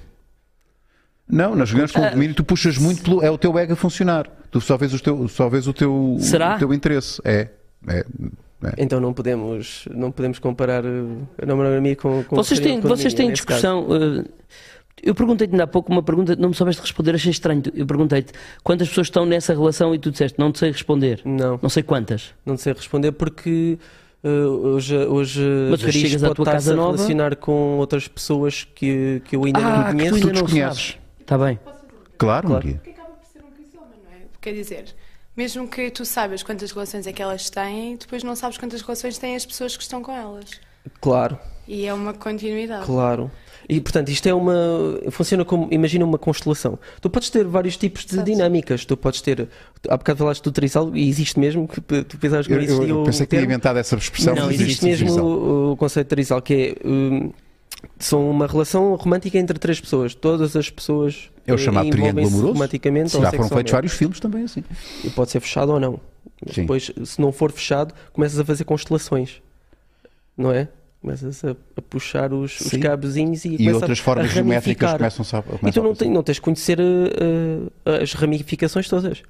[1.29, 2.09] Não, nas reuniões de ah.
[2.09, 3.23] condomínio tu puxas muito pelo.
[3.23, 4.27] É o teu ego a funcionar.
[4.49, 6.55] Tu só vês o teu, só vês o teu, Será?
[6.55, 7.21] O teu interesse.
[7.23, 7.49] É.
[7.87, 8.05] é.
[8.61, 8.73] É.
[8.77, 13.31] Então não podemos, não podemos comparar eh, a monogamia com, com vocês têm, vocês têm
[13.31, 13.87] discussão.
[13.87, 14.25] Uh,
[15.01, 17.63] eu perguntei-te ainda há pouco uma pergunta, não me soubeste responder, achei estranho.
[17.73, 21.21] Eu perguntei-te quantas pessoas estão nessa relação e tu disseste não te sei responder.
[21.23, 21.57] Não.
[21.61, 22.33] Não sei quantas.
[22.45, 23.77] Não te sei responder porque
[24.25, 29.37] uh, hoje, hoje Mas chegas à tua casa nova relacionar com outras pessoas que, que
[29.37, 30.15] eu ainda ah, não conheço.
[30.15, 30.98] Que tu ainda não conheces.
[31.29, 31.59] Está bem.
[32.17, 32.67] Claro, claro.
[32.67, 34.21] Porque acaba por ser um rizoma, não é?
[34.41, 34.95] Quer dizer,
[35.37, 39.19] mesmo que tu saibas quantas relações é que elas têm, depois não sabes quantas relações
[39.19, 40.59] têm as pessoas que estão com elas.
[40.99, 41.37] Claro.
[41.67, 42.83] E é uma continuidade.
[42.83, 43.29] Claro.
[43.69, 44.55] E portanto, isto é uma.
[45.11, 45.67] Funciona como.
[45.69, 46.79] Imagina uma constelação.
[46.99, 48.83] Tu podes ter vários tipos de dinâmicas.
[48.83, 49.47] Tu podes ter.
[49.87, 51.67] Há bocado falaste do trisal e existe mesmo.
[51.67, 52.87] Que tu pensavas que não existia.
[52.87, 54.33] Eu, eu pensei que tinha inventado essa expressão.
[54.33, 56.87] Não, existe, existe mesmo o, o, conceito de trisal, que é.
[56.87, 57.31] Um,
[57.97, 60.13] são uma relação romântica entre três pessoas.
[60.15, 62.53] Todas as pessoas é o chamado triângulo amoroso.
[62.53, 64.63] romanticamente Já foram feitos vários filmes também assim.
[65.03, 65.99] E pode ser fechado ou não.
[66.51, 66.61] Sim.
[66.61, 69.41] Depois, se não for fechado, começas a fazer constelações.
[70.37, 70.69] Não é?
[71.01, 75.69] Começas a, a puxar os, os cabezinhos e, e outras formas geométricas começam a começam
[75.69, 79.23] E tu não, tem, não tens de conhecer uh, as ramificações todas.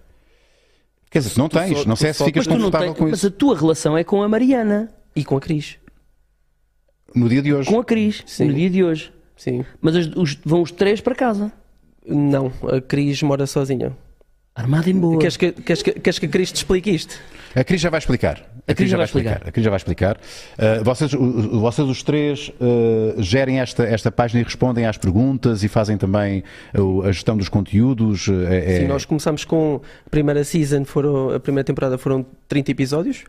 [1.12, 3.12] Quer dizer, tu não tens, não sei se ficas confortável com isso.
[3.12, 4.92] Mas a tua relação é com a Mariana.
[5.16, 5.78] E com a Cris.
[7.16, 7.70] No dia de hoje.
[7.70, 8.46] Com a Cris, Sim.
[8.46, 9.12] no dia de hoje.
[9.36, 9.66] Sim.
[9.82, 11.52] Mas os, os, vão os três para casa.
[12.06, 13.96] Não, a Cris mora sozinha.
[14.56, 15.20] Armada em boa.
[15.20, 17.18] Queres que, queres, que, queres que a Cris te explique isto?
[17.56, 18.44] A Cris já vai explicar.
[18.68, 19.42] A, Cris já vai explicar.
[19.46, 20.18] A Cris já vai explicar.
[20.18, 25.64] Uh, vocês, uh, vocês os três uh, gerem esta, esta página e respondem às perguntas
[25.64, 26.44] e fazem também
[27.06, 28.28] a gestão dos conteúdos.
[28.50, 28.80] É...
[28.80, 33.24] Sim, nós começamos com a primeira season, foram, a primeira temporada foram 30 episódios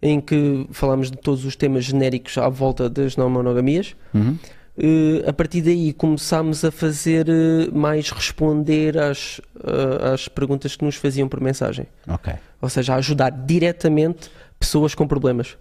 [0.00, 3.94] em que falámos de todos os temas genéricos à volta das não monogamias.
[4.14, 4.38] Uhum.
[4.78, 10.84] Uh, a partir daí começámos a fazer uh, mais responder às, uh, às perguntas que
[10.84, 11.86] nos faziam por mensagem.
[12.06, 12.32] Ok.
[12.62, 15.56] Ou seja, a ajudar diretamente pessoas com problemas.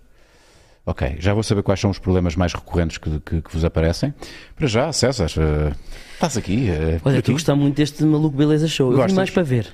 [0.85, 4.13] Ok, já vou saber quais são os problemas mais recorrentes que, que, que vos aparecem.
[4.55, 5.25] Para já, César,
[6.13, 6.69] estás aqui.
[7.03, 8.93] Olha, estou a gostar muito deste maluco Beleza Show.
[8.93, 9.67] Eu vim mais para ver.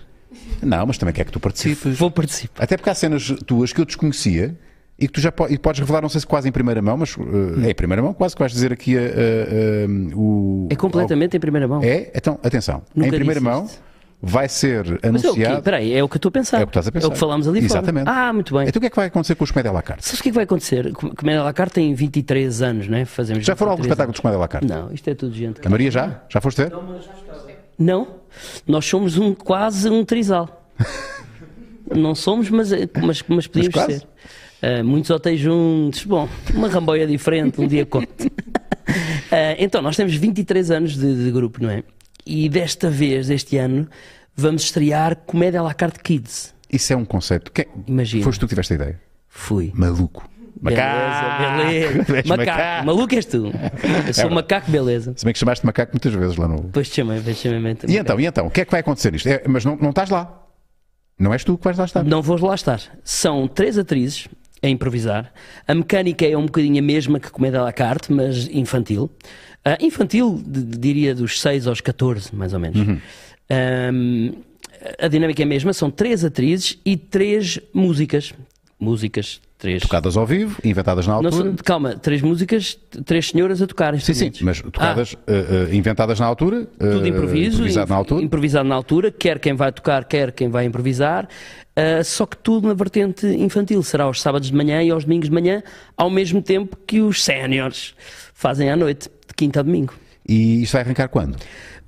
[0.62, 1.98] Não, mas também quer que tu participes.
[1.98, 2.64] Vou participar.
[2.64, 4.58] Até porque há cenas tuas que eu desconhecia
[4.98, 6.98] e que tu já po e podes revelar, não sei se quase em primeira mão,
[6.98, 10.68] mas uh, é em primeira mão, quase que vais dizer aqui uh, uh, o.
[10.70, 11.38] É completamente ao...
[11.38, 11.82] em primeira mão.
[11.84, 12.12] É?
[12.14, 12.84] Então, atenção.
[12.96, 13.68] Nunca em primeira mão
[14.26, 15.38] vai ser anunciado.
[15.38, 16.62] Mas é Espera aí, é o que eu estou a pensar.
[16.62, 17.08] É o que estás a pensar.
[17.08, 18.06] É o que falámos ali Exatamente.
[18.06, 18.30] Fora.
[18.30, 18.68] Ah, muito bem.
[18.70, 20.06] Então o que é que vai acontecer com os Comédia à la carte?
[20.06, 20.94] Sabes o que é que vai acontecer?
[20.94, 23.04] Comédia à la carte tem 23 anos, né?
[23.04, 24.68] Fazemos já foram alguns espetáculos de Comédia à la carte?
[24.68, 25.60] Não, isto é tudo gente.
[25.66, 26.22] A Maria já?
[26.30, 26.72] Já foste ter?
[26.72, 27.12] Não, mas já
[27.78, 28.20] Não,
[28.68, 30.64] nós somos um, quase um trisal.
[31.96, 34.08] Não somos, mas, mas, mas podíamos mas ser.
[34.64, 38.26] Uh, muitos hotéis juntos, bom, uma ramboia diferente, um dia conto.
[38.26, 38.32] uh,
[39.60, 41.84] então, nós temos 23 anos de, de, grupo, não é?
[42.26, 43.88] E desta vez, deste ano,
[44.36, 46.54] vamos estrear Comédia à la carte Kids.
[46.72, 47.52] Isso é um conceito.
[47.52, 47.68] Que...
[47.86, 48.24] Imagina.
[48.24, 49.02] Foste tu que tiveste a ideia?
[49.28, 49.72] Fui.
[49.76, 50.28] Maluco.
[50.62, 51.58] Macaco.
[51.58, 52.28] Beleza, beleza.
[52.28, 52.38] Macaco.
[52.38, 52.86] macaco.
[52.86, 53.52] Maluco és tu.
[54.08, 55.14] Eu sou é macaco, beleza.
[55.16, 56.64] Se bem que chamaste macaco muitas vezes lá no.
[56.72, 57.78] Pois te chamei, pois chamei.
[57.88, 59.28] E então, e então, o que é que vai acontecer nisto?
[59.28, 60.42] É, mas não, não estás lá.
[61.20, 62.04] Não és tu que vais lá estar.
[62.04, 62.82] Não vou lá estar.
[63.04, 64.28] São três atrizes
[64.62, 65.32] a improvisar.
[65.68, 69.12] A mecânica é um bocadinho a mesma que Comédia à la carte, mas infantil.
[69.66, 72.80] Uh, infantil, de, diria dos 6 aos 14, mais ou menos.
[72.80, 73.00] Uhum.
[73.94, 74.34] Um,
[75.00, 78.34] a dinâmica é a mesma, são três atrizes e três músicas.
[78.80, 79.82] músicas, três.
[79.82, 81.44] Tocadas ao vivo, inventadas na altura.
[81.46, 83.98] Não, calma, três músicas, três senhoras a tocar.
[84.02, 85.32] Sim, sim, mas tocadas, ah.
[85.32, 86.68] uh, uh, inventadas na altura.
[86.78, 87.56] Tudo improviso.
[87.56, 88.24] Improvisado na altura.
[88.24, 91.30] Improvisado na altura, quer quem vai tocar, quer quem vai improvisar.
[92.04, 93.82] só que tudo na vertente infantil.
[93.84, 95.64] Será aos sábados de manhã e aos domingos de manhã,
[95.96, 97.96] ao mesmo tempo que os séniores
[98.34, 99.94] fazem à noite, de quinta a domingo.
[100.28, 101.38] E isto vai arrancar quando?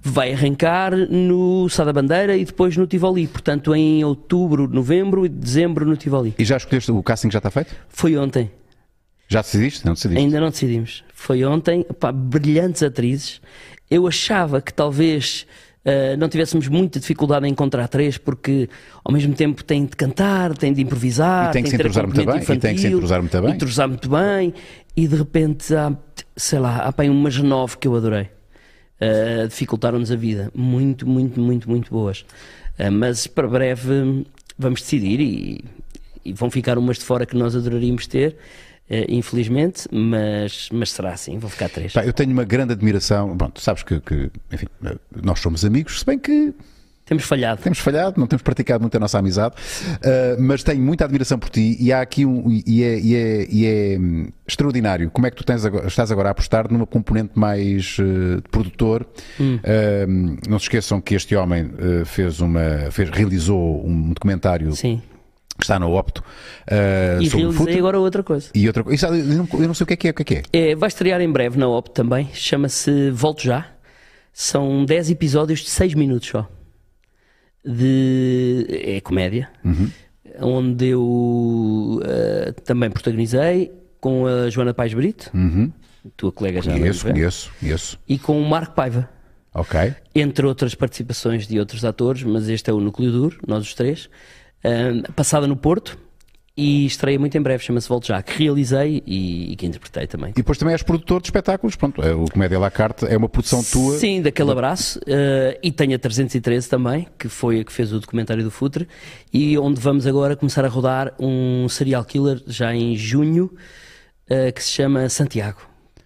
[0.06, 3.26] Vai arrancar no Sá da Bandeira e depois no Tivoli.
[3.28, 6.36] Portanto, em outubro, novembro e dezembro no Tivoli.
[6.38, 7.76] E já escolheste o casting já está feito?
[7.90, 8.52] Foi ontem.
[9.28, 9.84] Já decidiste?
[9.84, 10.24] Não decidiste?
[10.24, 11.04] Ainda não decidimos.
[11.12, 11.84] Foi ontem.
[12.00, 13.42] Pá, brilhantes atrizes.
[13.90, 15.48] Eu achava que talvez
[15.84, 18.70] uh, não tivéssemos muita dificuldade em encontrar três, porque
[19.04, 22.24] ao mesmo tempo têm de cantar, têm de improvisar, e tem que se entrosar muito
[22.24, 22.38] bem.
[22.38, 23.52] Infantil, e tem que se entrosar muito bem.
[23.52, 24.54] Entrosar muito bem.
[24.96, 25.92] E de repente há,
[26.38, 28.35] sei lá, há bem umas nove que eu adorei
[29.02, 30.52] uh, dificultaram-nos a vida.
[30.54, 32.26] Muito, muito, muito, muito boas.
[32.80, 34.26] Uh, mas para breve
[34.58, 35.66] vamos decidir e,
[36.24, 38.36] e, vão ficar umas de fora que nós adoraríamos ter.
[38.90, 41.96] Uh, infelizmente, mas, mas será assim, vão ficar três.
[41.96, 43.36] Eu tenho uma grande admiração.
[43.56, 44.68] Sabes que, que enfim,
[45.24, 46.54] nós somos amigos, se bem que
[47.06, 47.62] temos falhado.
[47.62, 51.50] Temos falhado, não temos praticado muito a nossa amizade, uh, mas tenho muita admiração por
[51.50, 52.50] ti e há aqui um.
[52.66, 56.12] E é, e é, e é hum, extraordinário como é que tu tens agora, estás
[56.12, 59.06] agora a apostar numa componente mais uh, produtor.
[59.40, 59.58] Hum.
[59.58, 61.70] Uh, não se esqueçam que este homem
[62.06, 62.90] fez uma.
[62.90, 64.74] Fez, realizou um documentário.
[64.76, 65.02] Sim
[65.58, 66.22] que está no Opto.
[66.70, 68.50] Uh, e realizei agora outra coisa.
[68.54, 69.08] E outra coisa.
[69.08, 70.12] Eu não, eu não sei o que é que é.
[70.12, 70.72] O que é, que é?
[70.72, 72.30] é vai estrear em breve na Opto também.
[72.34, 73.66] Chama-se Volto Já.
[74.34, 76.50] São 10 episódios de 6 minutos só
[77.66, 78.66] de.
[78.70, 79.90] é comédia, uhum.
[80.40, 81.02] onde eu
[82.02, 85.72] uh, também protagonizei com a Joana Pais Brito, uhum.
[86.16, 86.74] tua colega já.
[86.74, 88.00] Conheço, conheço, conheço.
[88.08, 89.10] E com o Marco Paiva.
[89.54, 89.96] Ok.
[90.14, 94.10] Entre outras participações de outros atores, mas este é o núcleo duro, nós os três.
[94.64, 95.98] Uh, passada no Porto,
[96.58, 100.30] e estreia muito em breve, chama-se Volto Já, que realizei e, e, que interpretei também.
[100.30, 103.28] E depois também és produtor de espetáculos, pronto, é, o Comédia La Carte é uma
[103.28, 103.98] produção tua.
[103.98, 108.00] Sim, daquele abraço, uh, e tenho a 313 também, que foi a que fez o
[108.00, 108.88] documentário do Futre,
[109.34, 113.52] e onde vamos agora começar a rodar um serial killer já em junho,
[114.30, 115.60] uh, que se chama Santiago.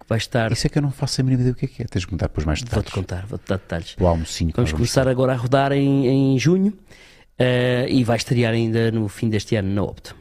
[0.08, 0.50] Vai estar...
[0.50, 2.00] Isso é que eu não faço a mínima ideia do que é que é, tens
[2.00, 2.90] de contar depois mais detalhes.
[2.90, 3.94] Vou-te contar, vou-te dar detalhes.
[4.00, 4.50] O almocinho.
[4.56, 6.76] Vamos começar agora a rodar em, em junho,
[7.40, 10.14] uh, e vai estrear ainda no fim deste ano na Opto.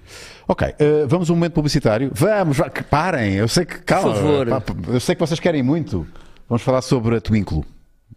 [0.48, 2.10] Ok, uh, vamos a um momento publicitário.
[2.14, 4.64] Vamos, que parem, eu sei que, calma, Por favor.
[4.88, 6.08] eu sei que vocês querem muito.
[6.48, 7.64] Vamos falar sobre a Twinkle.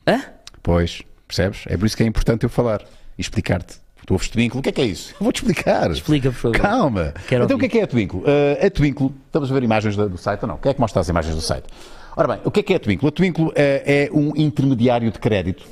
[0.07, 0.23] Hã?
[0.63, 1.65] Pois, percebes?
[1.67, 2.81] É por isso que é importante eu falar
[3.19, 3.83] e explicar-te.
[4.07, 5.13] Tu ouves Twinkle, o que é que é isso?
[5.13, 5.91] Eu vou-te explicar.
[5.91, 6.59] Explica, por favor.
[6.59, 7.15] Calma.
[7.29, 7.55] Quero então ouvir.
[7.55, 8.21] o que é que é a Twinkle?
[8.21, 10.57] Uh, a Twinkle, estamos a ver imagens do, site ou não?
[10.57, 11.67] Quem é que mostra as imagens do site?
[12.17, 13.09] Ora bem, o que é que é a Twinkle?
[13.09, 15.65] A Twinkle uh, é um intermediário de crédito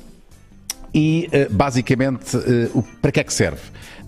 [0.93, 3.61] e, uh, basicamente, uh, para que é que serve?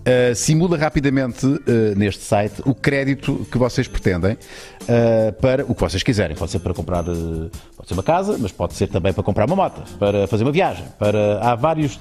[0.04, 1.48] Uh, simula rapidamente
[1.96, 4.38] neste site o crédito que vocês pretendem
[5.40, 6.36] para o que vocês quiserem.
[6.36, 7.06] Pode ser para comprar
[7.84, 10.52] pode ser uma casa, mas pode ser também para comprar uma moto, para fazer uma
[10.52, 10.86] viagem.
[10.98, 11.40] Para...
[11.42, 12.00] Há vários,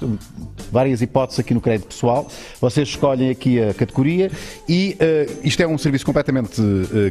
[0.71, 2.27] várias hipóteses aqui no crédito pessoal.
[2.61, 4.31] Vocês escolhem aqui a categoria
[4.67, 4.97] e
[5.43, 6.61] isto é um serviço completamente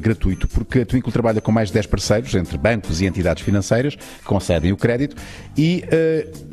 [0.00, 3.94] gratuito, porque a Twinkle trabalha com mais de 10 parceiros, entre bancos e entidades financeiras,
[3.94, 5.16] que concedem o crédito
[5.56, 5.84] e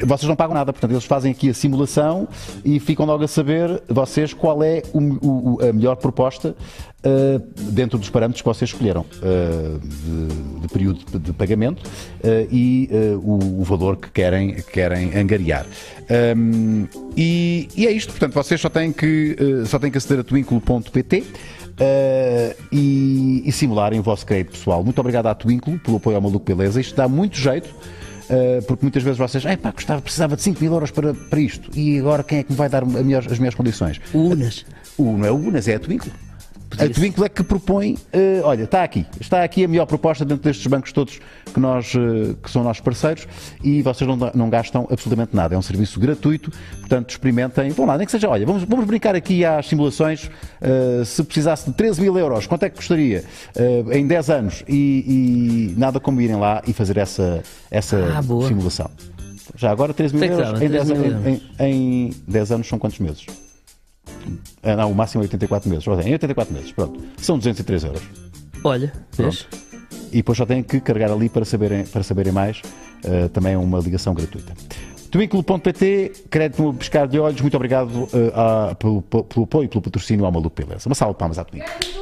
[0.06, 0.74] vocês não pagam nada.
[0.74, 2.28] Portanto, eles fazem aqui a simulação
[2.66, 5.00] e ficam logo a saber, vocês qual é o,
[5.56, 6.56] o, a melhor proposta
[7.04, 7.40] uh,
[7.72, 12.90] dentro dos parâmetros que vocês escolheram uh, de, de, período de pagamento uh, e
[13.24, 15.66] o, o, valor que querem, que querem angariar.
[16.36, 19.36] Um, e, e, é isto, portanto, vocês só têm que,
[19.66, 21.24] só têm que aceder a twinkle.pt.
[22.72, 24.84] E, e, simularem o vosso crédito pessoal.
[24.84, 26.82] Muito obrigado à Twinkle pelo apoio ao Maluco Beleza.
[26.82, 27.74] Isto dá muito jeito
[28.30, 31.40] uh, porque muitas vezes vocês, é pá, gostava, precisava de 5 mil euros para, para
[31.40, 34.00] isto, e agora quem é que me vai dar melhor, as melhores condições?
[34.14, 34.66] O Unas.
[34.98, 36.12] O, não é o Unas, é a Twinkle.
[36.78, 40.44] A Twinkle é que propõe, uh, olha, está aqui, está aqui a melhor proposta dentro
[40.44, 41.20] destes bancos todos
[41.54, 43.28] que, nós, uh, que são nossos parceiros
[43.64, 45.56] e vocês não, não gastam absolutamente nada.
[45.56, 47.70] É um serviço gratuito, portanto experimentem.
[47.72, 50.30] Vão lá, nem que seja, olha, vamos, vamos brincar aqui às simulações.
[50.62, 53.24] Uh, se precisasse de 13 mil euros, quanto é que custaria
[53.92, 54.64] em 10 anos?
[54.68, 58.90] E, e, nada como irem lá e fazer essa, essa ah, simulação.
[59.56, 63.26] Já agora 13 mil euros em 10, em, em, em 10 anos são quantos meses?
[64.64, 65.86] Ah, não, o máximo é 84 meses.
[65.88, 67.00] Em 84 meses, pronto.
[67.18, 68.02] São 203 euros.
[68.64, 69.48] Olha, vês?
[70.12, 72.62] E depois só têm que carregar ali para saberem, para saberem mais.
[73.06, 74.54] Uh, também é uma ligação gratuita.
[75.12, 77.42] Twinkle.pt, crédito no pescar de olhos.
[77.42, 80.88] Muito obrigado uh, pelo, pelo apoio e pelo patrocínio ao Maluco Beleza.
[80.88, 81.99] Uma salva de palmas à Twinkle.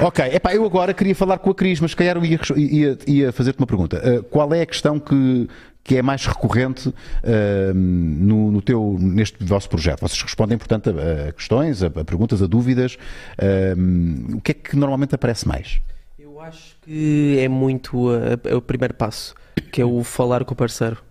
[0.00, 2.98] Ok, epá, eu agora queria falar com a Cris, mas se calhar eu ia, ia,
[3.06, 3.96] ia fazer-te uma pergunta.
[3.96, 5.48] Uh, qual é a questão que,
[5.82, 10.00] que é mais recorrente uh, no, no, teu, neste vosso projeto?
[10.00, 12.98] Vocês respondem, portanto, a, a questões, a, a, perguntas, a dúvidas.
[13.38, 15.80] Uh, o que é que normalmente aparece mais?
[16.18, 19.34] Eu acho que é muito a, o primeiro passo,
[19.72, 21.02] que é o falar com o parceiro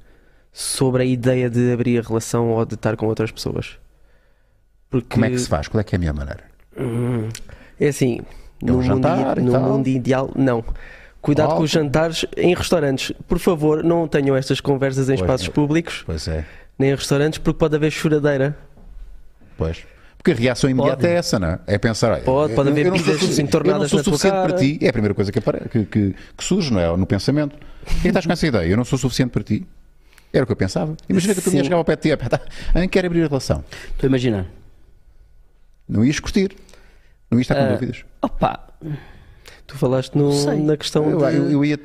[0.53, 3.79] sobre a ideia de abrir a relação ou de estar com outras pessoas.
[4.91, 5.07] Porque...
[5.09, 5.67] Como é que se faz?
[5.67, 6.43] Qual é que é a minha maneira?
[6.77, 7.29] Hum,
[7.79, 8.21] é assim,
[8.71, 10.63] é um no, mundo, no mundo ideal, não.
[11.21, 13.11] Cuidado oh, com os jantares em restaurantes.
[13.27, 15.51] Por favor, não tenham estas conversas em pois espaços é.
[15.51, 16.03] públicos.
[16.05, 16.45] Pois é.
[16.77, 18.55] Nem em restaurantes, porque pode haver choradeira.
[19.57, 19.83] Pois.
[20.17, 21.07] Porque a reação imediata pode.
[21.07, 21.59] é essa, não é?
[21.67, 24.79] É pensar, pode, pode haver bebidas entornadas eu não sou suficiente para ti.
[24.81, 26.97] É a primeira coisa que, que, que, que surge, não é?
[26.97, 27.55] No pensamento.
[28.01, 28.67] Quem estás com essa ideia?
[28.67, 29.65] Eu não sou suficiente para ti.
[30.33, 30.95] Era o que eu pensava.
[31.07, 32.39] Imagina que tu me chegava ao pé de ti, tá,
[32.91, 33.63] quero abrir a relação.
[33.91, 34.45] Estou a imaginar.
[35.87, 36.55] Não ias curtir.
[37.29, 38.05] Não ias estar com uh, dúvidas.
[38.21, 38.65] Opa,
[39.67, 40.31] Tu falaste no,
[40.63, 41.79] na questão eu, de, eu, eu ia...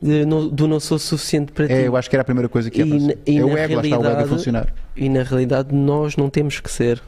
[0.00, 1.74] de, no, do não sou suficiente para é, ti.
[1.74, 3.74] É, eu acho que era a primeira coisa que ia e, e é o ego,
[3.76, 4.74] lá está o ego a funcionar.
[4.94, 7.02] E na realidade nós não temos que ser.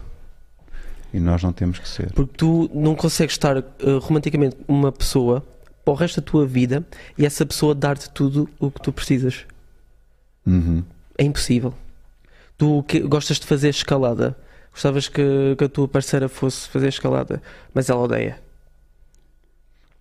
[1.12, 2.12] E nós não temos que ser.
[2.12, 3.64] Porque tu não consegues estar uh,
[4.00, 5.44] romanticamente uma pessoa
[5.84, 9.46] para o resto da tua vida e essa pessoa dar-te tudo o que tu precisas.
[10.46, 10.82] Uhum.
[11.16, 11.74] É impossível.
[12.56, 14.36] Tu que, gostas de fazer escalada.
[14.78, 17.42] Gostavas que, que a tua parceira fosse fazer escalada,
[17.74, 18.38] mas ela odeia.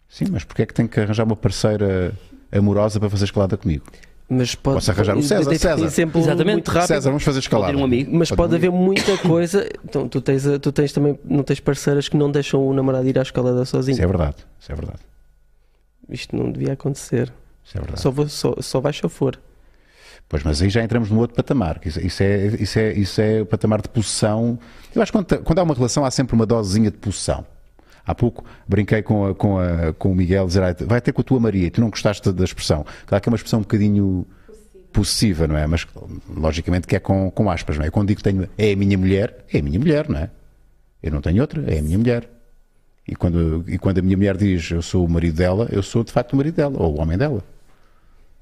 [0.08, 2.14] Sim, mas porquê é que tem que arranjar uma parceira
[2.52, 3.86] amorosa para fazer escalada comigo?
[4.30, 5.84] Mas pode, Posso arranjar o César, César.
[5.84, 6.54] Exemplo Exatamente.
[6.54, 6.88] Muito rápido.
[6.90, 7.76] César, vamos fazer escalada.
[7.76, 8.16] Um amigo.
[8.16, 9.68] Mas pode, pode haver muita coisa.
[9.84, 13.18] Então, tu tens, tu tens também, não tens parceiras que não deixam o namorado ir
[13.18, 13.96] à escalada sozinho.
[13.96, 15.00] Isso é verdade, isso é verdade.
[16.08, 17.34] Isto não devia acontecer.
[17.66, 18.00] Isso é verdade.
[18.00, 19.40] Só, vou, só, só vai se eu for.
[20.30, 21.80] Pois, mas aí já entramos num outro patamar.
[21.86, 24.60] Isso, isso, é, isso, é, isso é o patamar de possessão.
[24.94, 27.46] Eu acho que quando, quando há uma relação há sempre uma dosezinha de possessão.
[28.06, 31.24] Há pouco brinquei com, a, com, a, com o Miguel, dizer, vai ter com a
[31.24, 32.86] tua Maria, tu não gostaste da expressão.
[33.06, 34.26] Claro que é uma expressão um bocadinho
[34.92, 35.68] possessiva, não é?
[35.68, 35.86] Mas
[36.30, 37.90] logicamente que é com, com aspas, não é?
[37.90, 40.30] Quando digo que tenho, é a minha mulher, é a minha mulher, não é?
[41.04, 42.30] Eu não tenho outra, é a minha mulher.
[43.08, 46.04] E quando, e quando a minha mulher diz eu sou o marido dela, eu sou
[46.04, 47.44] de facto o marido dela, ou o homem dela.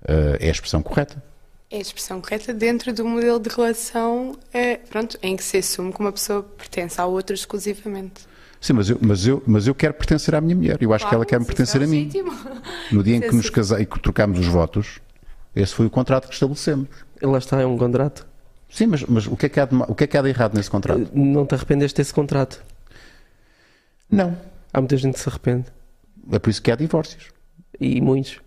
[0.04, 1.21] Uh, é a expressão correta.
[1.75, 5.91] É a expressão correta dentro do modelo de relação é, pronto, em que se assume
[5.91, 8.25] que uma pessoa pertence ao outro exclusivamente.
[8.61, 10.77] Sim, mas eu, mas eu, mas eu quero pertencer à minha mulher.
[10.79, 12.09] Eu acho claro, que ela quer me pertencer é a mim.
[12.93, 15.01] No dia em que nos casamos e que trocámos os votos,
[15.53, 16.88] esse foi o contrato que estabelecemos.
[17.21, 18.25] Lá está, é um contrato.
[18.69, 20.29] Sim, mas, mas o, que é que há de, o que é que há de
[20.29, 21.01] errado nesse contrato?
[21.01, 22.63] Eh, não te arrependeste desse contrato?
[24.09, 24.38] Não.
[24.71, 25.65] Há muita gente que se arrepende.
[26.31, 27.33] É por isso que há divórcios.
[27.81, 28.39] E muitos.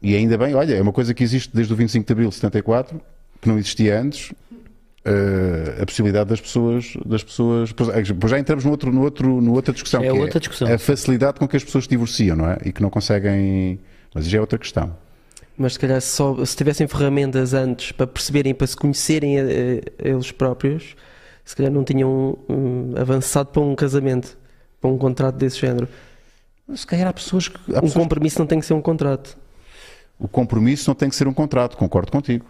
[0.00, 2.34] E ainda bem, olha, é uma coisa que existe desde o 25 de abril de
[2.36, 3.00] 74,
[3.40, 8.70] que não existia antes, uh, a possibilidade das pessoas, das pessoas, pois já entramos no
[8.70, 10.72] outro, no outro, no outra discussão, é que outra é discussão.
[10.72, 12.58] a facilidade com que as pessoas se divorciam, não é?
[12.64, 13.80] E que não conseguem,
[14.14, 14.94] mas já é outra questão.
[15.56, 20.08] Mas se calhar só, se tivessem ferramentas antes para perceberem, para se conhecerem a, a,
[20.08, 20.94] eles próprios,
[21.44, 24.38] se calhar não tinham um, avançado para um casamento,
[24.80, 25.88] para um contrato desse género.
[26.74, 27.58] Se calhar há pessoas que.
[27.74, 28.40] Há um pessoas compromisso que...
[28.40, 29.36] não tem que ser um contrato.
[30.18, 32.44] O compromisso não tem que ser um contrato, concordo contigo.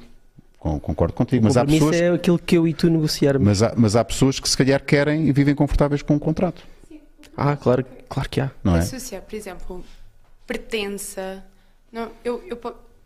[0.58, 1.96] Concordo contigo, mas há pessoas.
[1.96, 3.46] é aquilo que eu e tu negociarmos.
[3.46, 6.18] Mas há, mas há pessoas que se calhar querem e vivem confortáveis com o um
[6.18, 6.66] contrato.
[6.88, 7.00] Sim.
[7.36, 8.50] Ah, claro, claro que há.
[8.64, 8.80] Não é?
[8.80, 9.84] Associar, por exemplo,
[10.46, 11.44] pertença.
[11.92, 12.58] Não, eu, eu,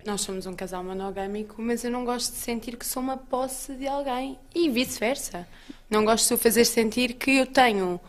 [0.07, 3.75] nós somos um casal monogâmico, mas eu não gosto de sentir que sou uma posse
[3.75, 5.46] de alguém e vice-versa.
[5.90, 8.01] Não gosto de fazer sentir que eu tenho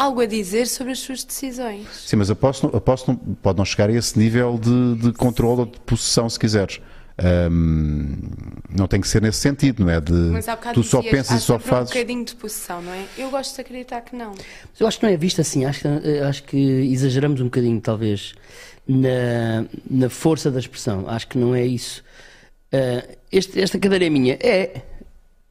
[0.00, 1.86] algo a dizer sobre as suas decisões.
[2.06, 5.12] Sim, mas a posse, a posse não, pode não chegar a esse nível de, de
[5.12, 6.80] controle ou de possessão, se quiseres.
[7.22, 8.16] Um,
[8.74, 10.00] não tem que ser nesse sentido, não é?
[10.00, 11.90] De Mas há tu só pensas e só fazes.
[11.90, 13.04] um bocadinho de possessão, não é?
[13.18, 14.32] Eu gosto de acreditar que não.
[14.78, 18.32] eu acho que não é visto assim, acho que, acho que exageramos um bocadinho, talvez,
[18.88, 21.04] na, na força da expressão.
[21.08, 22.02] Acho que não é isso.
[22.72, 24.38] Uh, este, esta cadeira é minha.
[24.40, 24.80] É.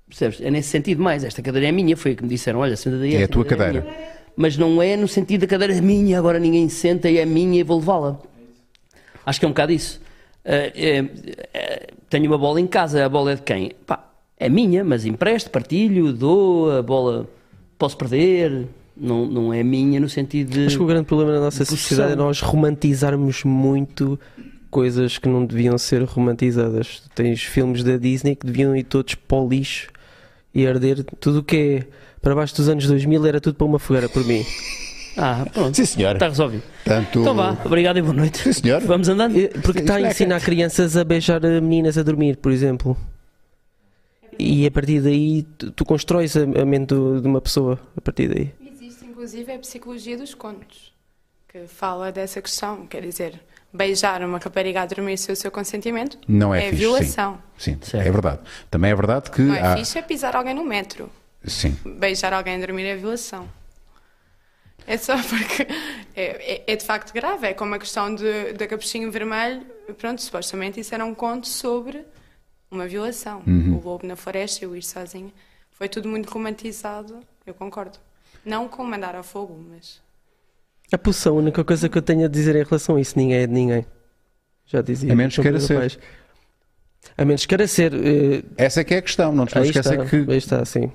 [0.08, 0.42] Percebes?
[0.42, 1.24] É nesse sentido mais.
[1.24, 1.96] Esta cadeira é minha.
[1.96, 3.16] Foi o que me disseram: olha, senta daí.
[3.16, 3.86] É a tua cadeira.
[3.88, 7.26] É Mas não é no sentido da cadeira é minha, agora ninguém senta e é
[7.26, 8.20] minha e vou levá-la.
[9.26, 10.02] Acho que é um bocado isso.
[10.46, 13.74] Uh, uh, tenho uma bola em casa, a bola é de quem?
[13.86, 17.28] Pá, é minha, mas empresto, partilho, dou, a bola
[17.78, 20.66] posso perder, não, não é minha no sentido de.
[20.66, 24.20] Acho que o grande problema da nossa sociedade é nós romantizarmos muito
[24.70, 27.02] coisas que não deviam ser romantizadas.
[27.02, 29.90] Tu tens filmes da Disney que deviam ir todos para o lixo
[30.54, 31.04] e arder.
[31.20, 31.88] Tudo o que é
[32.22, 34.44] para baixo dos anos 2000 era tudo para uma fogueira, por mim.
[35.22, 35.76] Ah, pronto.
[35.76, 36.14] Sim, senhor.
[36.14, 36.64] Está resolvido.
[36.86, 37.20] Tanto...
[37.20, 38.38] Então vá, obrigado e boa noite.
[38.38, 38.82] Sim, senhor.
[38.82, 39.36] Vamos andando.
[39.62, 42.96] Porque está a ensinar crianças a beijar meninas a dormir, por exemplo.
[44.38, 47.78] E a partir daí tu, tu constróis a, a mente de uma pessoa.
[47.98, 48.54] A partir daí.
[48.72, 50.94] Existe inclusive a psicologia dos contos,
[51.50, 52.88] que fala dessa questão.
[52.88, 53.42] Quer dizer,
[53.74, 57.40] beijar uma rapariga a dormir sem o seu consentimento não é, é fixe, violação.
[57.58, 58.40] Sim, sim é verdade.
[58.72, 59.42] Também é verdade que.
[59.42, 59.78] Não é há...
[59.78, 61.10] fixe é pisar alguém no metro.
[61.46, 61.78] Sim.
[61.98, 63.50] Beijar alguém a dormir é violação.
[64.86, 65.68] É só porque
[66.16, 67.48] é, é, é, de facto grave.
[67.48, 69.66] É como a questão de, da capuchinho vermelho.
[69.98, 72.04] Pronto, supostamente isso era um conto sobre
[72.72, 73.44] uma violação.
[73.46, 73.78] Uhum.
[73.78, 75.32] O lobo na floresta e o ir sozinho.
[75.72, 77.98] Foi tudo muito romantizado, eu concordo.
[78.44, 80.02] Não com mandar ao fogo, mas.
[80.92, 83.38] A pulsão, a única coisa que eu tenho a dizer em relação a isso, ninguém
[83.38, 83.86] é de ninguém.
[84.66, 85.12] Já dizia.
[85.12, 86.00] A menos queira ser.
[87.18, 87.94] A menos queira ser.
[87.94, 88.44] Uh...
[88.58, 90.32] Essa é que é a questão, não te esquecer que.
[90.32, 90.92] Aí está, sim.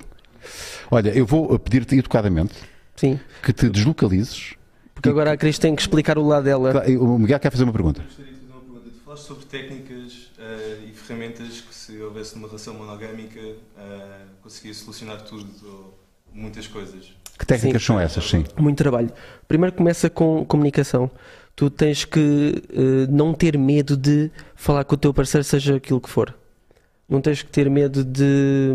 [0.89, 2.53] Olha, eu vou pedir-te educadamente
[2.95, 3.19] sim.
[3.43, 4.55] que te deslocalizes.
[4.93, 6.83] Porque agora a Cris tem que explicar o lado dela.
[6.99, 8.01] O Miguel quer fazer uma pergunta.
[8.01, 8.89] Eu gostaria de fazer uma pergunta.
[8.89, 13.55] Tu falaste sobre técnicas uh, e ferramentas que, se houvesse uma relação monogâmica, uh,
[14.41, 15.99] conseguia solucionar tudo, ou
[16.33, 17.13] muitas coisas.
[17.37, 17.87] Que técnicas sim.
[17.87, 18.45] são essas, sim?
[18.57, 19.11] Muito trabalho.
[19.47, 21.11] Primeiro começa com comunicação.
[21.55, 26.01] Tu tens que uh, não ter medo de falar com o teu parceiro, seja aquilo
[26.01, 26.33] que for.
[27.07, 28.71] Não tens que ter medo de,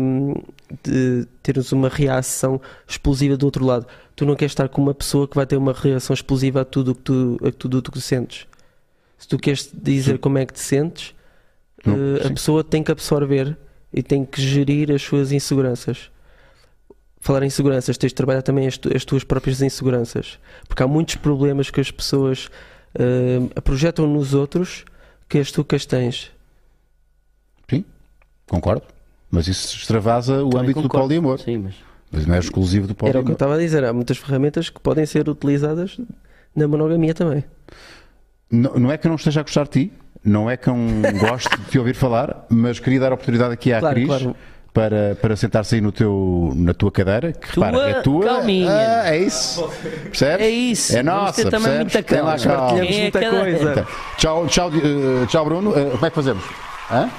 [0.83, 3.85] de teres uma reação explosiva do outro lado.
[4.15, 6.91] Tu não queres estar com uma pessoa que vai ter uma reação explosiva a tudo
[6.91, 8.47] o que tu, a tudo o que tu sentes.
[9.17, 10.17] Se tu queres dizer sim.
[10.17, 11.13] como é que te sentes,
[11.85, 13.57] não, uh, a pessoa tem que absorver
[13.93, 16.09] e tem que gerir as suas inseguranças.
[17.19, 20.39] Falar em inseguranças, tens de trabalhar também as, tu, as tuas próprias inseguranças.
[20.67, 22.49] Porque há muitos problemas que as pessoas
[22.95, 24.85] uh, projetam nos outros
[25.29, 26.31] que as tu que as tens.
[27.69, 27.85] Sim,
[28.47, 28.83] concordo.
[29.31, 31.07] Mas isso extravasa o também âmbito concordo.
[31.07, 31.39] do poliamor.
[31.39, 31.75] Sim, mas...
[32.11, 33.15] mas não é exclusivo do poliamor.
[33.17, 33.83] Era o que eu estava a dizer.
[33.83, 35.97] Há muitas ferramentas que podem ser utilizadas
[36.55, 37.43] na monogamia também.
[38.51, 40.75] Não, não é que eu não esteja a gostar de ti, não é que eu
[41.19, 44.07] gosto de te ouvir falar, mas queria dar a oportunidade aqui à claro, Cris.
[44.07, 44.35] Claro
[44.73, 48.25] para, para sentar-se aí no teu, na tua cadeira, que tua, repara, é tua.
[48.25, 48.71] Calminha.
[48.71, 49.69] Ah, é isso.
[50.03, 50.45] Percebes?
[50.45, 50.97] É isso.
[50.97, 51.49] É nossa.
[51.49, 52.37] também muita calma.
[52.37, 52.85] Tem lá calma.
[52.85, 53.71] É muita coisa.
[53.71, 53.85] Então,
[54.17, 55.71] tchau, tchau, uh, tchau, Bruno.
[55.71, 56.43] Uh, como é que fazemos?
[56.89, 57.09] Hã?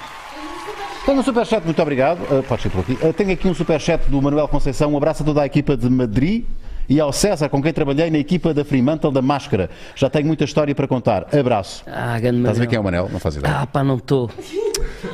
[1.05, 2.21] Tenho um superchat, muito obrigado.
[2.31, 2.93] Uh, pode ser por aqui.
[2.93, 4.93] Uh, tenho aqui um superchat do Manuel Conceição.
[4.93, 6.45] Um abraço a toda a equipa de Madrid
[6.89, 9.69] e ao César, com quem trabalhei na equipa da Fremantle da Máscara.
[9.97, 11.27] Já tenho muita história para contar.
[11.37, 11.83] Abraço.
[11.89, 13.09] Ah, grande Estás a ver quem é o Manel?
[13.11, 13.53] Não faz ideia.
[13.53, 14.31] Ah, pá, não estou.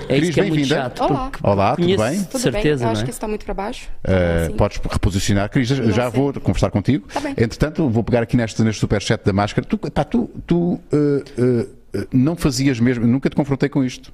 [0.09, 0.75] É Cris, isso que é muito bem-vinda.
[0.75, 1.01] chato.
[1.05, 1.31] Olá.
[1.43, 2.25] Olá, tudo bem?
[2.25, 2.87] Tudo Certeza, bem?
[2.87, 3.05] Eu acho é?
[3.05, 3.89] que isso está muito para baixo.
[4.05, 4.57] Uh, Assim.
[4.57, 7.09] podes reposicionar, Cris, já vou conversar contigo.
[7.13, 7.33] Tá bem.
[7.33, 9.67] Entretanto, vou pegar aqui neste, neste superchat da máscara.
[9.67, 14.13] Tu, pá, tu, tu uh, uh, não fazias mesmo, nunca te confrontei com isto.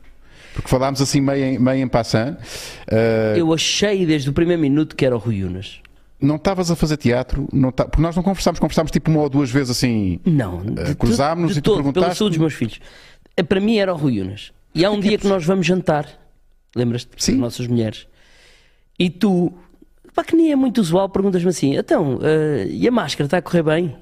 [0.55, 2.37] Porque falámos assim meio em, meio em passant.
[2.91, 5.81] Uh, Eu achei desde o primeiro minuto que era o Rui Unas.
[6.21, 9.29] Não estavas a fazer teatro, não ta- porque nós não conversámos, conversámos tipo uma ou
[9.29, 10.21] duas vezes assim.
[10.25, 12.81] Não, de, cruzámos-nos e tu todo, pela perguntaste- saúde dos meus filhos.
[13.37, 14.53] Eh, Para mim era o Rui Unas.
[14.75, 16.07] E há um dia que nós vamos jantar,
[16.75, 17.11] lembras-te?
[17.17, 17.35] Sim.
[17.37, 18.07] Nossas mulheres.
[18.99, 19.53] E tu,
[20.15, 23.43] pá, que nem é muito usual, perguntas-me assim: então, eh, e a máscara está a
[23.43, 23.97] correr bem?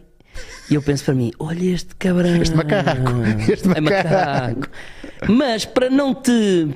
[0.71, 2.37] E eu penso para mim: olha este cabrão.
[2.41, 3.13] Este macaco,
[3.51, 4.69] este É macaco.
[5.29, 6.69] Mas para não te.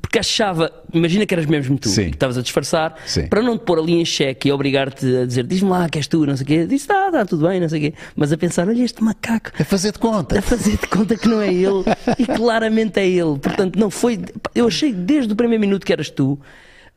[0.00, 2.10] Porque achava, imagina que eras mesmo tu, Sim.
[2.10, 3.28] que estavas a disfarçar, Sim.
[3.28, 6.06] para não te pôr ali em xeque e obrigar-te a dizer diz-me lá que és
[6.06, 8.30] tu, não sei o quê, disse tá, tá, tudo bem, não sei o quê, mas
[8.30, 10.38] a pensar, olha este macaco, A fazer de conta.
[10.38, 11.82] a fazer de conta que não é ele
[12.18, 13.38] e claramente é ele.
[13.38, 14.20] Portanto, não foi.
[14.54, 16.38] Eu achei desde o primeiro minuto que eras tu.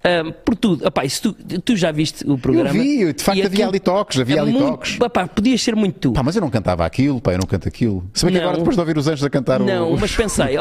[0.03, 2.71] Ahm, por tudo, Epá, isso tu, tu já viste o programa?
[2.71, 4.97] vi, de facto havia ali toques, havia ali toques.
[5.01, 6.11] epá, podias ser muito tu.
[6.13, 8.03] Pá, mas eu não cantava aquilo, pá, eu não canto aquilo.
[8.13, 9.99] Se bem que agora depois de ouvir os anjos a cantar Não, o.
[9.99, 10.57] mas pensei,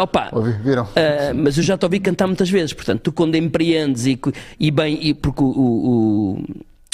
[0.63, 0.89] viram?
[0.97, 4.19] ah, mas eu já te ouvi cantar muitas vezes, portanto, tu quando empreendes e,
[4.59, 6.45] e bem, e porque o, o- o-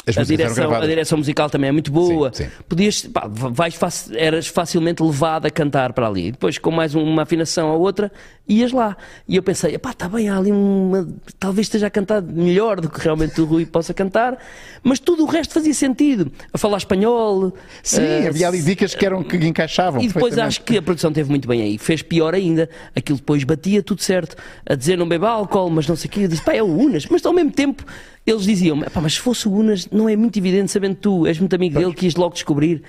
[0.06, 2.50] a, direção, a direção musical também é muito boa, Sim, sim.
[2.68, 3.78] podias, pá, vais,
[4.14, 8.12] eras facilmente levado a cantar para ali, depois com mais uma afinação ou outra,
[8.46, 8.96] ias lá.
[9.26, 12.88] E eu pensei, pá, está bem, há ali uma, talvez esteja a cantar melhor do
[12.88, 14.38] que realmente o Rui possa cantar,
[14.82, 17.52] mas tudo o resto fazia sentido, a falar espanhol.
[17.82, 20.02] Sim, ah, havia ali dicas que, eram, que encaixavam.
[20.02, 21.78] e depois acho que a produção teve muito bem aí.
[21.78, 22.68] Fez pior ainda.
[22.94, 24.36] Aquilo depois batia tudo certo.
[24.66, 26.20] A dizer não beba álcool, mas não sei o quê.
[26.20, 27.06] Eu disse, pá, é o Unas.
[27.06, 27.84] Mas ao mesmo tempo
[28.26, 31.26] eles diziam, pá, mas se fosse o Unas, não é muito evidente sabendo que tu
[31.26, 32.82] és muito amigo dele, quis logo descobrir.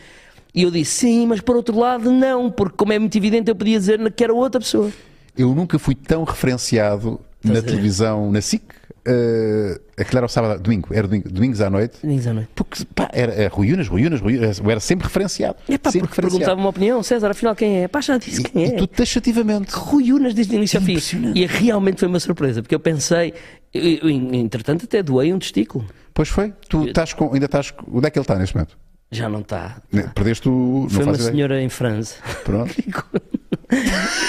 [0.53, 3.55] E eu disse, sim, mas por outro lado, não, porque como é muito evidente, eu
[3.55, 4.89] podia dizer que era outra pessoa.
[5.37, 7.63] Eu nunca fui tão referenciado na a ver?
[7.63, 8.63] televisão, na SIC.
[9.07, 11.99] Uh, aquilo era o sábado, domingo, era domingo, domingos à noite.
[12.03, 12.49] Diz à noite.
[12.55, 14.19] Porque pá, era, Unas, Rui Unas,
[14.59, 15.57] eu era sempre referenciado.
[15.69, 17.87] É pá, sempre porque perguntava uma opinião, César, afinal quem é?
[17.87, 18.67] Pá, já disse quem é.
[18.69, 19.71] E tu taxativamente.
[19.75, 20.97] Rui Unas desde o início ao fim.
[21.35, 23.35] E realmente foi uma surpresa, porque eu pensei,
[23.71, 25.85] eu, eu, entretanto até doei um testículo.
[26.11, 27.71] Pois foi, tu estás com, ainda estás.
[27.91, 28.75] Onde é que ele está neste momento?
[29.11, 29.83] Já não está.
[30.15, 30.87] Perdeste o.
[30.89, 31.29] Foi uma ideia.
[31.29, 32.15] senhora em França.
[32.43, 32.73] Pronto.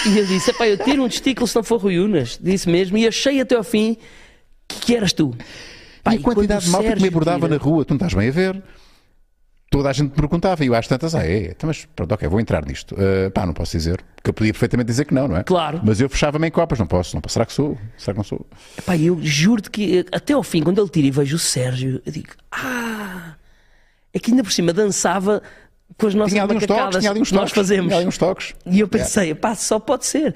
[0.06, 2.38] E eu disse: eu tiro um testículo se não for Rui Unas.
[2.42, 2.96] Disse mesmo.
[2.96, 3.96] E achei até ao fim
[4.68, 5.34] que, que eras tu.
[6.02, 8.14] Pá, e a quantidade de malta que me abordava tira- na rua, tu não estás
[8.14, 8.62] bem a ver.
[9.68, 12.28] toda a gente me perguntava e eu às tantas, ah, é, então, mas pronto, ok,
[12.28, 12.94] vou entrar nisto.
[12.94, 15.42] Uh, pá, não posso dizer, porque eu podia perfeitamente dizer que não, não é?
[15.42, 15.80] Claro.
[15.82, 17.32] Mas eu fechava-me em copas, não posso, não posso.
[17.34, 17.76] Será que sou?
[17.98, 18.46] Será que não sou?
[18.86, 22.12] Pá, eu juro-te que até ao fim, quando ele tira e vejo o Sérgio, eu
[22.12, 23.34] digo, ah,
[24.14, 25.42] é que ainda por cima dançava
[25.98, 27.86] com as nossas tinha ali uns toques, tinha ali uns toques, nós fazemos.
[27.88, 28.54] Tinha ali uns toques.
[28.66, 30.34] E eu pensei, pá, só pode ser.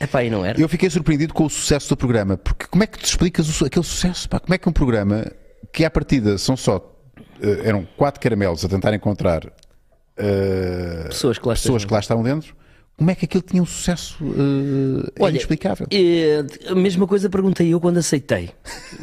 [0.00, 0.60] Epá, e não era.
[0.60, 3.64] Eu fiquei surpreendido com o sucesso do programa, porque como é que te explicas o,
[3.64, 4.28] aquele sucesso?
[4.28, 4.38] Pá?
[4.38, 5.30] Como é que um programa
[5.72, 11.48] que à partida são só uh, eram quatro caramelos a tentar encontrar uh, pessoas, que
[11.48, 12.54] lá, pessoas que lá estavam dentro,
[12.96, 15.86] como é que aquilo tinha um sucesso uh, Olha, inexplicável?
[16.68, 18.50] a mesma coisa perguntei eu quando aceitei.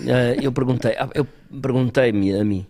[0.42, 1.26] eu perguntei, ah, eu
[1.62, 2.66] perguntei-me a mim.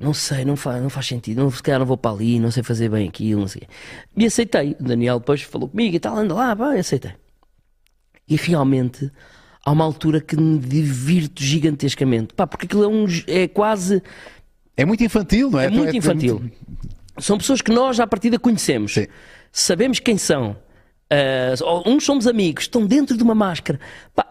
[0.00, 2.50] Não sei, não faz, não faz sentido, não, se calhar não vou para ali, não
[2.50, 3.62] sei fazer bem aquilo, não sei.
[4.16, 4.76] E aceitei.
[4.80, 7.12] O Daniel depois falou comigo e tal, anda lá, pá, aceitei.
[8.28, 9.10] E realmente
[9.64, 12.34] há uma altura que me divirto gigantescamente.
[12.34, 14.02] Pá, porque aquilo é, um, é quase.
[14.76, 15.66] É muito infantil, não é?
[15.66, 16.36] É muito é, infantil.
[16.36, 16.56] É muito...
[17.18, 18.94] São pessoas que nós à partida conhecemos.
[18.94, 19.06] Sim.
[19.52, 20.56] Sabemos quem são.
[21.12, 23.78] Uh, uns somos amigos, estão dentro de uma máscara.
[24.14, 24.26] Pá,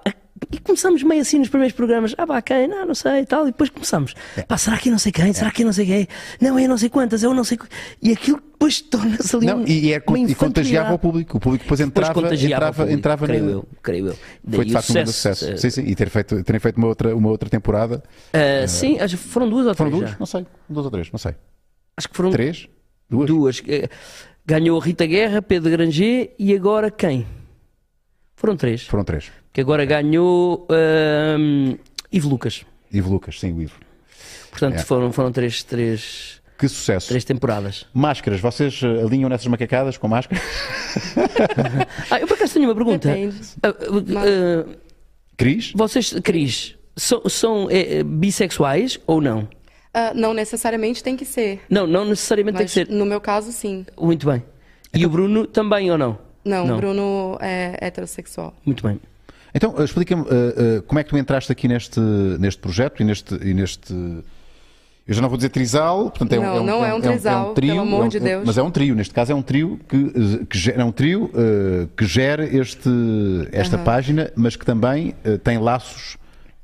[0.52, 2.14] e começamos meio assim nos primeiros programas.
[2.18, 2.68] Ah, pá, quem?
[2.68, 3.44] Não, não sei e tal.
[3.44, 4.14] E depois começamos.
[4.38, 4.44] É.
[4.44, 5.34] Pá, será que eu não sei quem?
[5.34, 6.08] Será que eu não sei quem?
[6.42, 7.58] Não, eu não sei quantas, eu não sei.
[8.02, 9.46] E aquilo depois torna-se ali.
[9.46, 11.38] Não, um, e, é, e contagiava o público.
[11.38, 12.22] O público depois entrava.
[12.22, 14.18] Depois entrava, entrava creio eu, creio eu.
[14.50, 15.54] Foi de facto um sucesso.
[15.54, 15.84] Uh, sim, sim.
[15.86, 18.04] E ter feito, terem feito uma outra, uma outra temporada.
[18.34, 19.90] Uh, uh, sim, foram duas ou três.
[19.90, 20.12] Foram duas?
[20.12, 20.18] Já.
[20.20, 20.46] Não sei.
[20.70, 21.36] Duas ou três, não sei.
[21.98, 22.32] Acho que foram.
[22.32, 22.68] Três?
[23.10, 23.28] Duas?
[23.28, 23.64] Duas.
[24.46, 27.26] Ganhou a Rita Guerra, Pedro Granger e agora quem?
[28.44, 28.82] Foram três.
[28.84, 29.32] Foram três.
[29.54, 31.80] Que agora ganhou uh,
[32.12, 32.66] Ivo Lucas.
[32.92, 33.76] Ivo Lucas, sim, o Ivo.
[34.52, 34.80] Portanto, é.
[34.80, 36.42] foram, foram três, três.
[36.60, 37.08] Que sucesso.
[37.08, 37.86] Três temporadas.
[37.94, 40.44] Máscaras, vocês alinham nessas macacadas com máscaras?
[42.12, 43.08] ah, eu por acaso tenho uma pergunta.
[43.08, 43.38] Depende.
[43.64, 44.76] Uh, uh,
[45.38, 45.72] Cris?
[45.74, 49.44] Vocês, Cris, são, são é, bissexuais ou não?
[49.44, 51.62] Uh, não necessariamente tem que ser.
[51.70, 52.94] Não, não necessariamente Mas tem que ser.
[52.94, 53.86] No meu caso, sim.
[53.98, 54.44] Muito bem.
[54.94, 55.08] E então...
[55.08, 56.33] o Bruno também ou não?
[56.44, 56.78] Não, não.
[56.78, 58.54] Bruno é heterossexual.
[58.66, 59.00] Muito bem.
[59.54, 63.36] Então, explica-me uh, uh, como é que tu entraste aqui neste, neste projeto e neste,
[63.36, 63.94] e neste.
[65.06, 67.02] Eu já não vou dizer trisal, portanto é não, um, é um, não é um,
[67.02, 68.44] trisal, é um trio, pelo amor é um, de Deus.
[68.46, 71.26] Mas é um trio, neste caso é um trio que, que gera, é um trio
[71.26, 72.90] uh, que gera este,
[73.52, 73.84] esta uhum.
[73.84, 75.14] página, mas que também
[75.44, 76.18] tem laços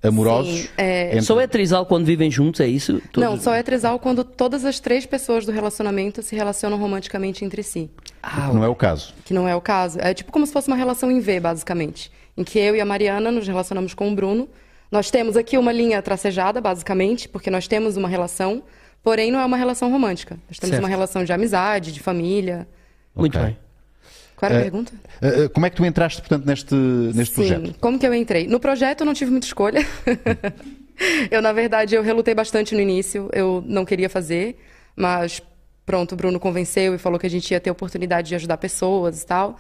[0.07, 0.61] amorosos.
[0.61, 1.07] Sim, é...
[1.07, 1.21] entre...
[1.21, 3.01] Só é trisal quando vivem juntos, é isso?
[3.11, 3.29] Todos...
[3.29, 7.63] Não, só é trisal quando todas as três pessoas do relacionamento se relacionam romanticamente entre
[7.63, 7.89] si.
[8.23, 9.13] Ah, que não é o caso.
[9.25, 9.99] Que não é o caso.
[9.99, 12.11] É tipo como se fosse uma relação em V, basicamente.
[12.37, 14.47] Em que eu e a Mariana nos relacionamos com o Bruno.
[14.91, 18.63] Nós temos aqui uma linha tracejada, basicamente, porque nós temos uma relação,
[19.03, 20.39] porém não é uma relação romântica.
[20.47, 20.83] Nós temos certo.
[20.83, 22.67] uma relação de amizade, de família.
[23.15, 23.49] Muito okay.
[23.49, 23.68] bem.
[24.39, 24.93] Qual era a uh, pergunta?
[25.21, 27.79] Uh, como é que tu entraste, portanto, neste, neste Sim, projeto?
[27.81, 28.47] como que eu entrei?
[28.47, 29.85] No projeto eu não tive muita escolha.
[31.29, 33.29] eu, na verdade, eu relutei bastante no início.
[33.33, 34.57] Eu não queria fazer,
[34.95, 35.41] mas
[35.85, 39.23] pronto, o Bruno convenceu e falou que a gente ia ter oportunidade de ajudar pessoas
[39.23, 39.59] e tal.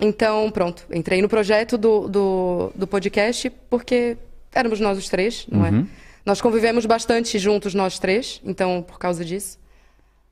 [0.00, 4.16] Então, pronto, entrei no projeto do, do, do podcast porque
[4.54, 5.70] éramos nós os três, não é?
[5.70, 5.80] uhum.
[5.80, 6.06] é?
[6.24, 9.58] Nós convivemos bastante juntos, nós três, então, por causa disso,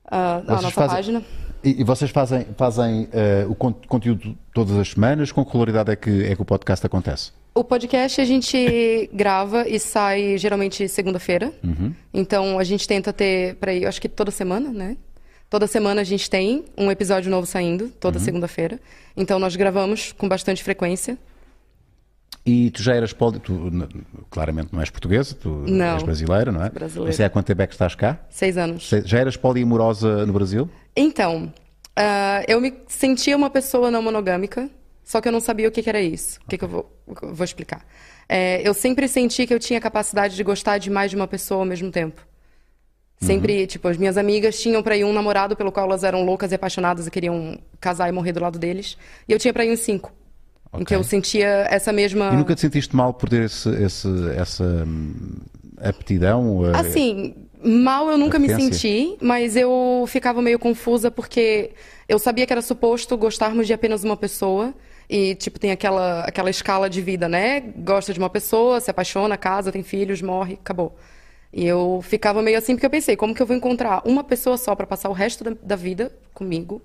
[0.07, 0.95] uh, a nossa fazem...
[0.95, 1.23] página.
[1.65, 5.31] E, vocês fazem, fazem uh, o conteúdo todas as semanas?
[5.31, 7.31] Com que regularidade é que, é que o podcast acontece?
[7.55, 11.51] O podcast a gente grava e sai geralmente segunda-feira.
[11.63, 11.91] Uhum.
[12.13, 14.95] Então a gente tenta ter, para acho que toda semana, né?
[15.49, 18.23] Toda semana a gente tem um episódio novo saindo, toda uhum.
[18.23, 18.79] segunda-feira.
[19.17, 21.17] Então nós gravamos com bastante frequência.
[22.45, 23.39] E tu já eras poli...
[23.39, 23.53] Tu,
[24.29, 26.69] claramente não és portuguesa, tu não, és brasileira, não é?
[26.69, 27.11] Brasileira.
[27.11, 28.19] Você há quanto tempo é que estás cá?
[28.29, 28.87] Seis anos.
[29.03, 30.69] Já eras poliamorosa no Brasil?
[30.95, 31.51] Então,
[31.97, 34.69] uh, eu me sentia uma pessoa não monogâmica,
[35.03, 36.39] só que eu não sabia o que, que era isso.
[36.45, 37.83] O que, que eu vou, vou explicar?
[38.29, 41.61] É, eu sempre senti que eu tinha capacidade de gostar de mais de uma pessoa
[41.61, 42.25] ao mesmo tempo.
[43.19, 43.67] Sempre, uhum.
[43.67, 46.55] tipo, as minhas amigas tinham pra ir um namorado pelo qual elas eram loucas e
[46.55, 48.97] apaixonadas e queriam casar e morrer do lado deles.
[49.27, 50.11] E eu tinha pra ir uns cinco.
[50.75, 50.85] Okay.
[50.85, 52.29] Que eu sentia essa mesma.
[52.33, 55.37] E nunca te sentiste mal por ter esse, esse essa hum,
[55.79, 56.65] aptidão?
[56.65, 61.71] Eh, assim, mal eu nunca me senti, mas eu ficava meio confusa porque
[62.07, 64.73] eu sabia que era suposto gostarmos de apenas uma pessoa.
[65.07, 67.59] E, tipo, tem aquela, aquela escala de vida, né?
[67.59, 70.95] Gosta de uma pessoa, se apaixona, casa, tem filhos, morre, acabou.
[71.55, 74.57] E eu ficava meio assim porque eu pensei, como que eu vou encontrar uma pessoa
[74.57, 76.81] só para passar o resto da, da, vida comigo,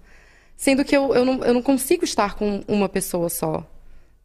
[0.57, 3.67] sendo que eu, eu, não, eu não consigo estar com uma pessoa só.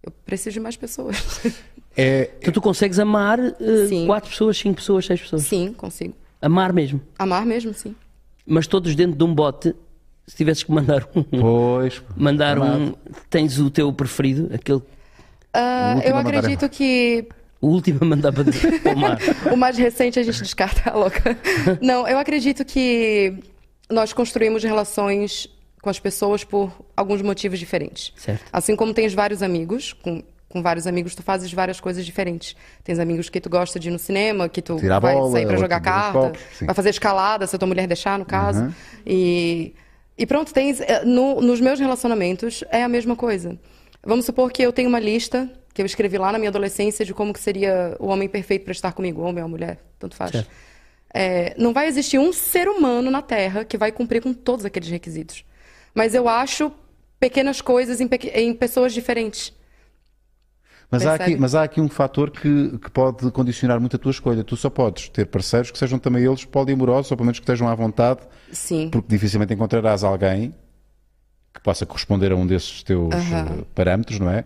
[0.06, 1.18] Eu preciso de mais pessoas.
[1.98, 5.44] É, então tu consegues amar uh, quatro pessoas, cinco pessoas, seis pessoas?
[5.44, 6.14] Sim, consigo.
[6.42, 7.00] Amar mesmo?
[7.18, 7.96] Amar mesmo, sim.
[8.46, 9.74] Mas todos dentro de um bote,
[10.28, 11.24] se tivesses que mandar um.
[11.24, 12.04] Pois.
[12.18, 12.94] Mandar um.
[13.30, 14.54] Tens o teu preferido?
[14.54, 14.80] Aquele.
[14.80, 17.30] Uh, eu acredito que
[17.62, 19.18] o último a mandar para o mar.
[19.52, 21.38] o mais recente a gente descarta, a louca.
[21.82, 23.40] Não, eu acredito que
[23.90, 25.48] nós construímos relações
[25.86, 28.12] com as pessoas por alguns motivos diferentes.
[28.18, 28.44] Certo.
[28.52, 32.56] Assim como tens vários amigos, com, com vários amigos tu fazes várias coisas diferentes.
[32.84, 35.46] Tens amigos que tu gosta de ir no cinema, que tu Tirar vai bola, sair
[35.46, 38.74] para jogar carta, copos, vai fazer escalada, se a tua mulher deixar, no caso.
[39.06, 39.76] E,
[40.18, 43.56] e pronto, tens eh, no- nos meus relacionamentos é a mesma coisa.
[44.04, 47.14] Vamos supor que eu tenho uma lista que eu escrevi lá na minha adolescência de
[47.14, 50.32] como que seria o homem perfeito para estar comigo, homem ou mulher, tanto faz.
[50.32, 50.50] Certo.
[51.14, 54.90] É, não vai existir um ser humano na Terra que vai cumprir com todos aqueles
[54.90, 55.46] requisitos.
[55.96, 56.72] Mas eu acho
[57.20, 59.54] pequenas coisas em, em pessoas diferentes.
[60.92, 64.12] Mas há, aqui, mas há aqui um fator que, que pode condicionar muito a tua
[64.12, 64.44] escolha.
[64.44, 67.68] Tu só podes ter parceiros que sejam também eles poliamorosos, ou pelo menos que estejam
[67.68, 68.22] à vontade,
[68.52, 68.90] Sim.
[68.92, 70.54] porque dificilmente encontrarás alguém
[71.54, 74.44] que possa corresponder a um desses teus eh, parâmetros, não é?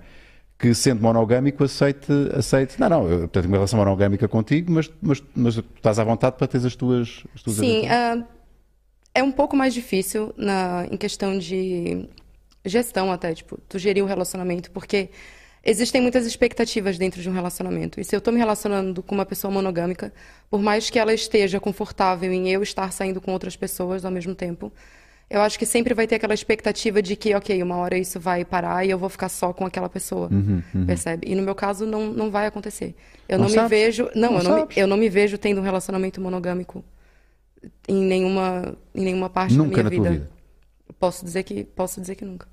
[0.58, 5.24] Que sendo monogâmico aceite, aceite não, não, eu tenho uma relação monogâmica contigo, mas, mas,
[5.36, 7.88] mas tu estás à vontade para teres as tuas, as tuas Sim,
[9.20, 12.08] é um pouco mais difícil na, em questão de
[12.66, 15.10] gestão até, tipo, tu gerir o relacionamento, porque
[15.64, 18.00] existem muitas expectativas dentro de um relacionamento.
[18.00, 20.14] E se eu tô me relacionando com uma pessoa monogâmica,
[20.50, 24.34] por mais que ela esteja confortável em eu estar saindo com outras pessoas ao mesmo
[24.34, 24.72] tempo,
[25.30, 28.44] eu acho que sempre vai ter aquela expectativa de que, ok, uma hora isso vai
[28.44, 30.28] parar e eu vou ficar só com aquela pessoa.
[30.88, 31.28] Percebe?
[31.30, 32.96] E no meu caso não, não vai acontecer.
[33.28, 34.10] Eu Uhum, Não não, me vejo.
[34.16, 36.84] Não, Não eu, não me, eu não me vejo tendo um relacionamento monogâmico
[37.88, 40.26] em nenhuma, em nenhuma parte Nunca da na minha vida.
[40.26, 40.32] vida.
[41.00, 42.48] Posso dizer que posso dizer que nunca.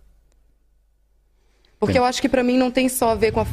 [1.79, 2.01] Porque Tem.
[2.01, 3.45] eu acho que pra mim não tem só a ver com a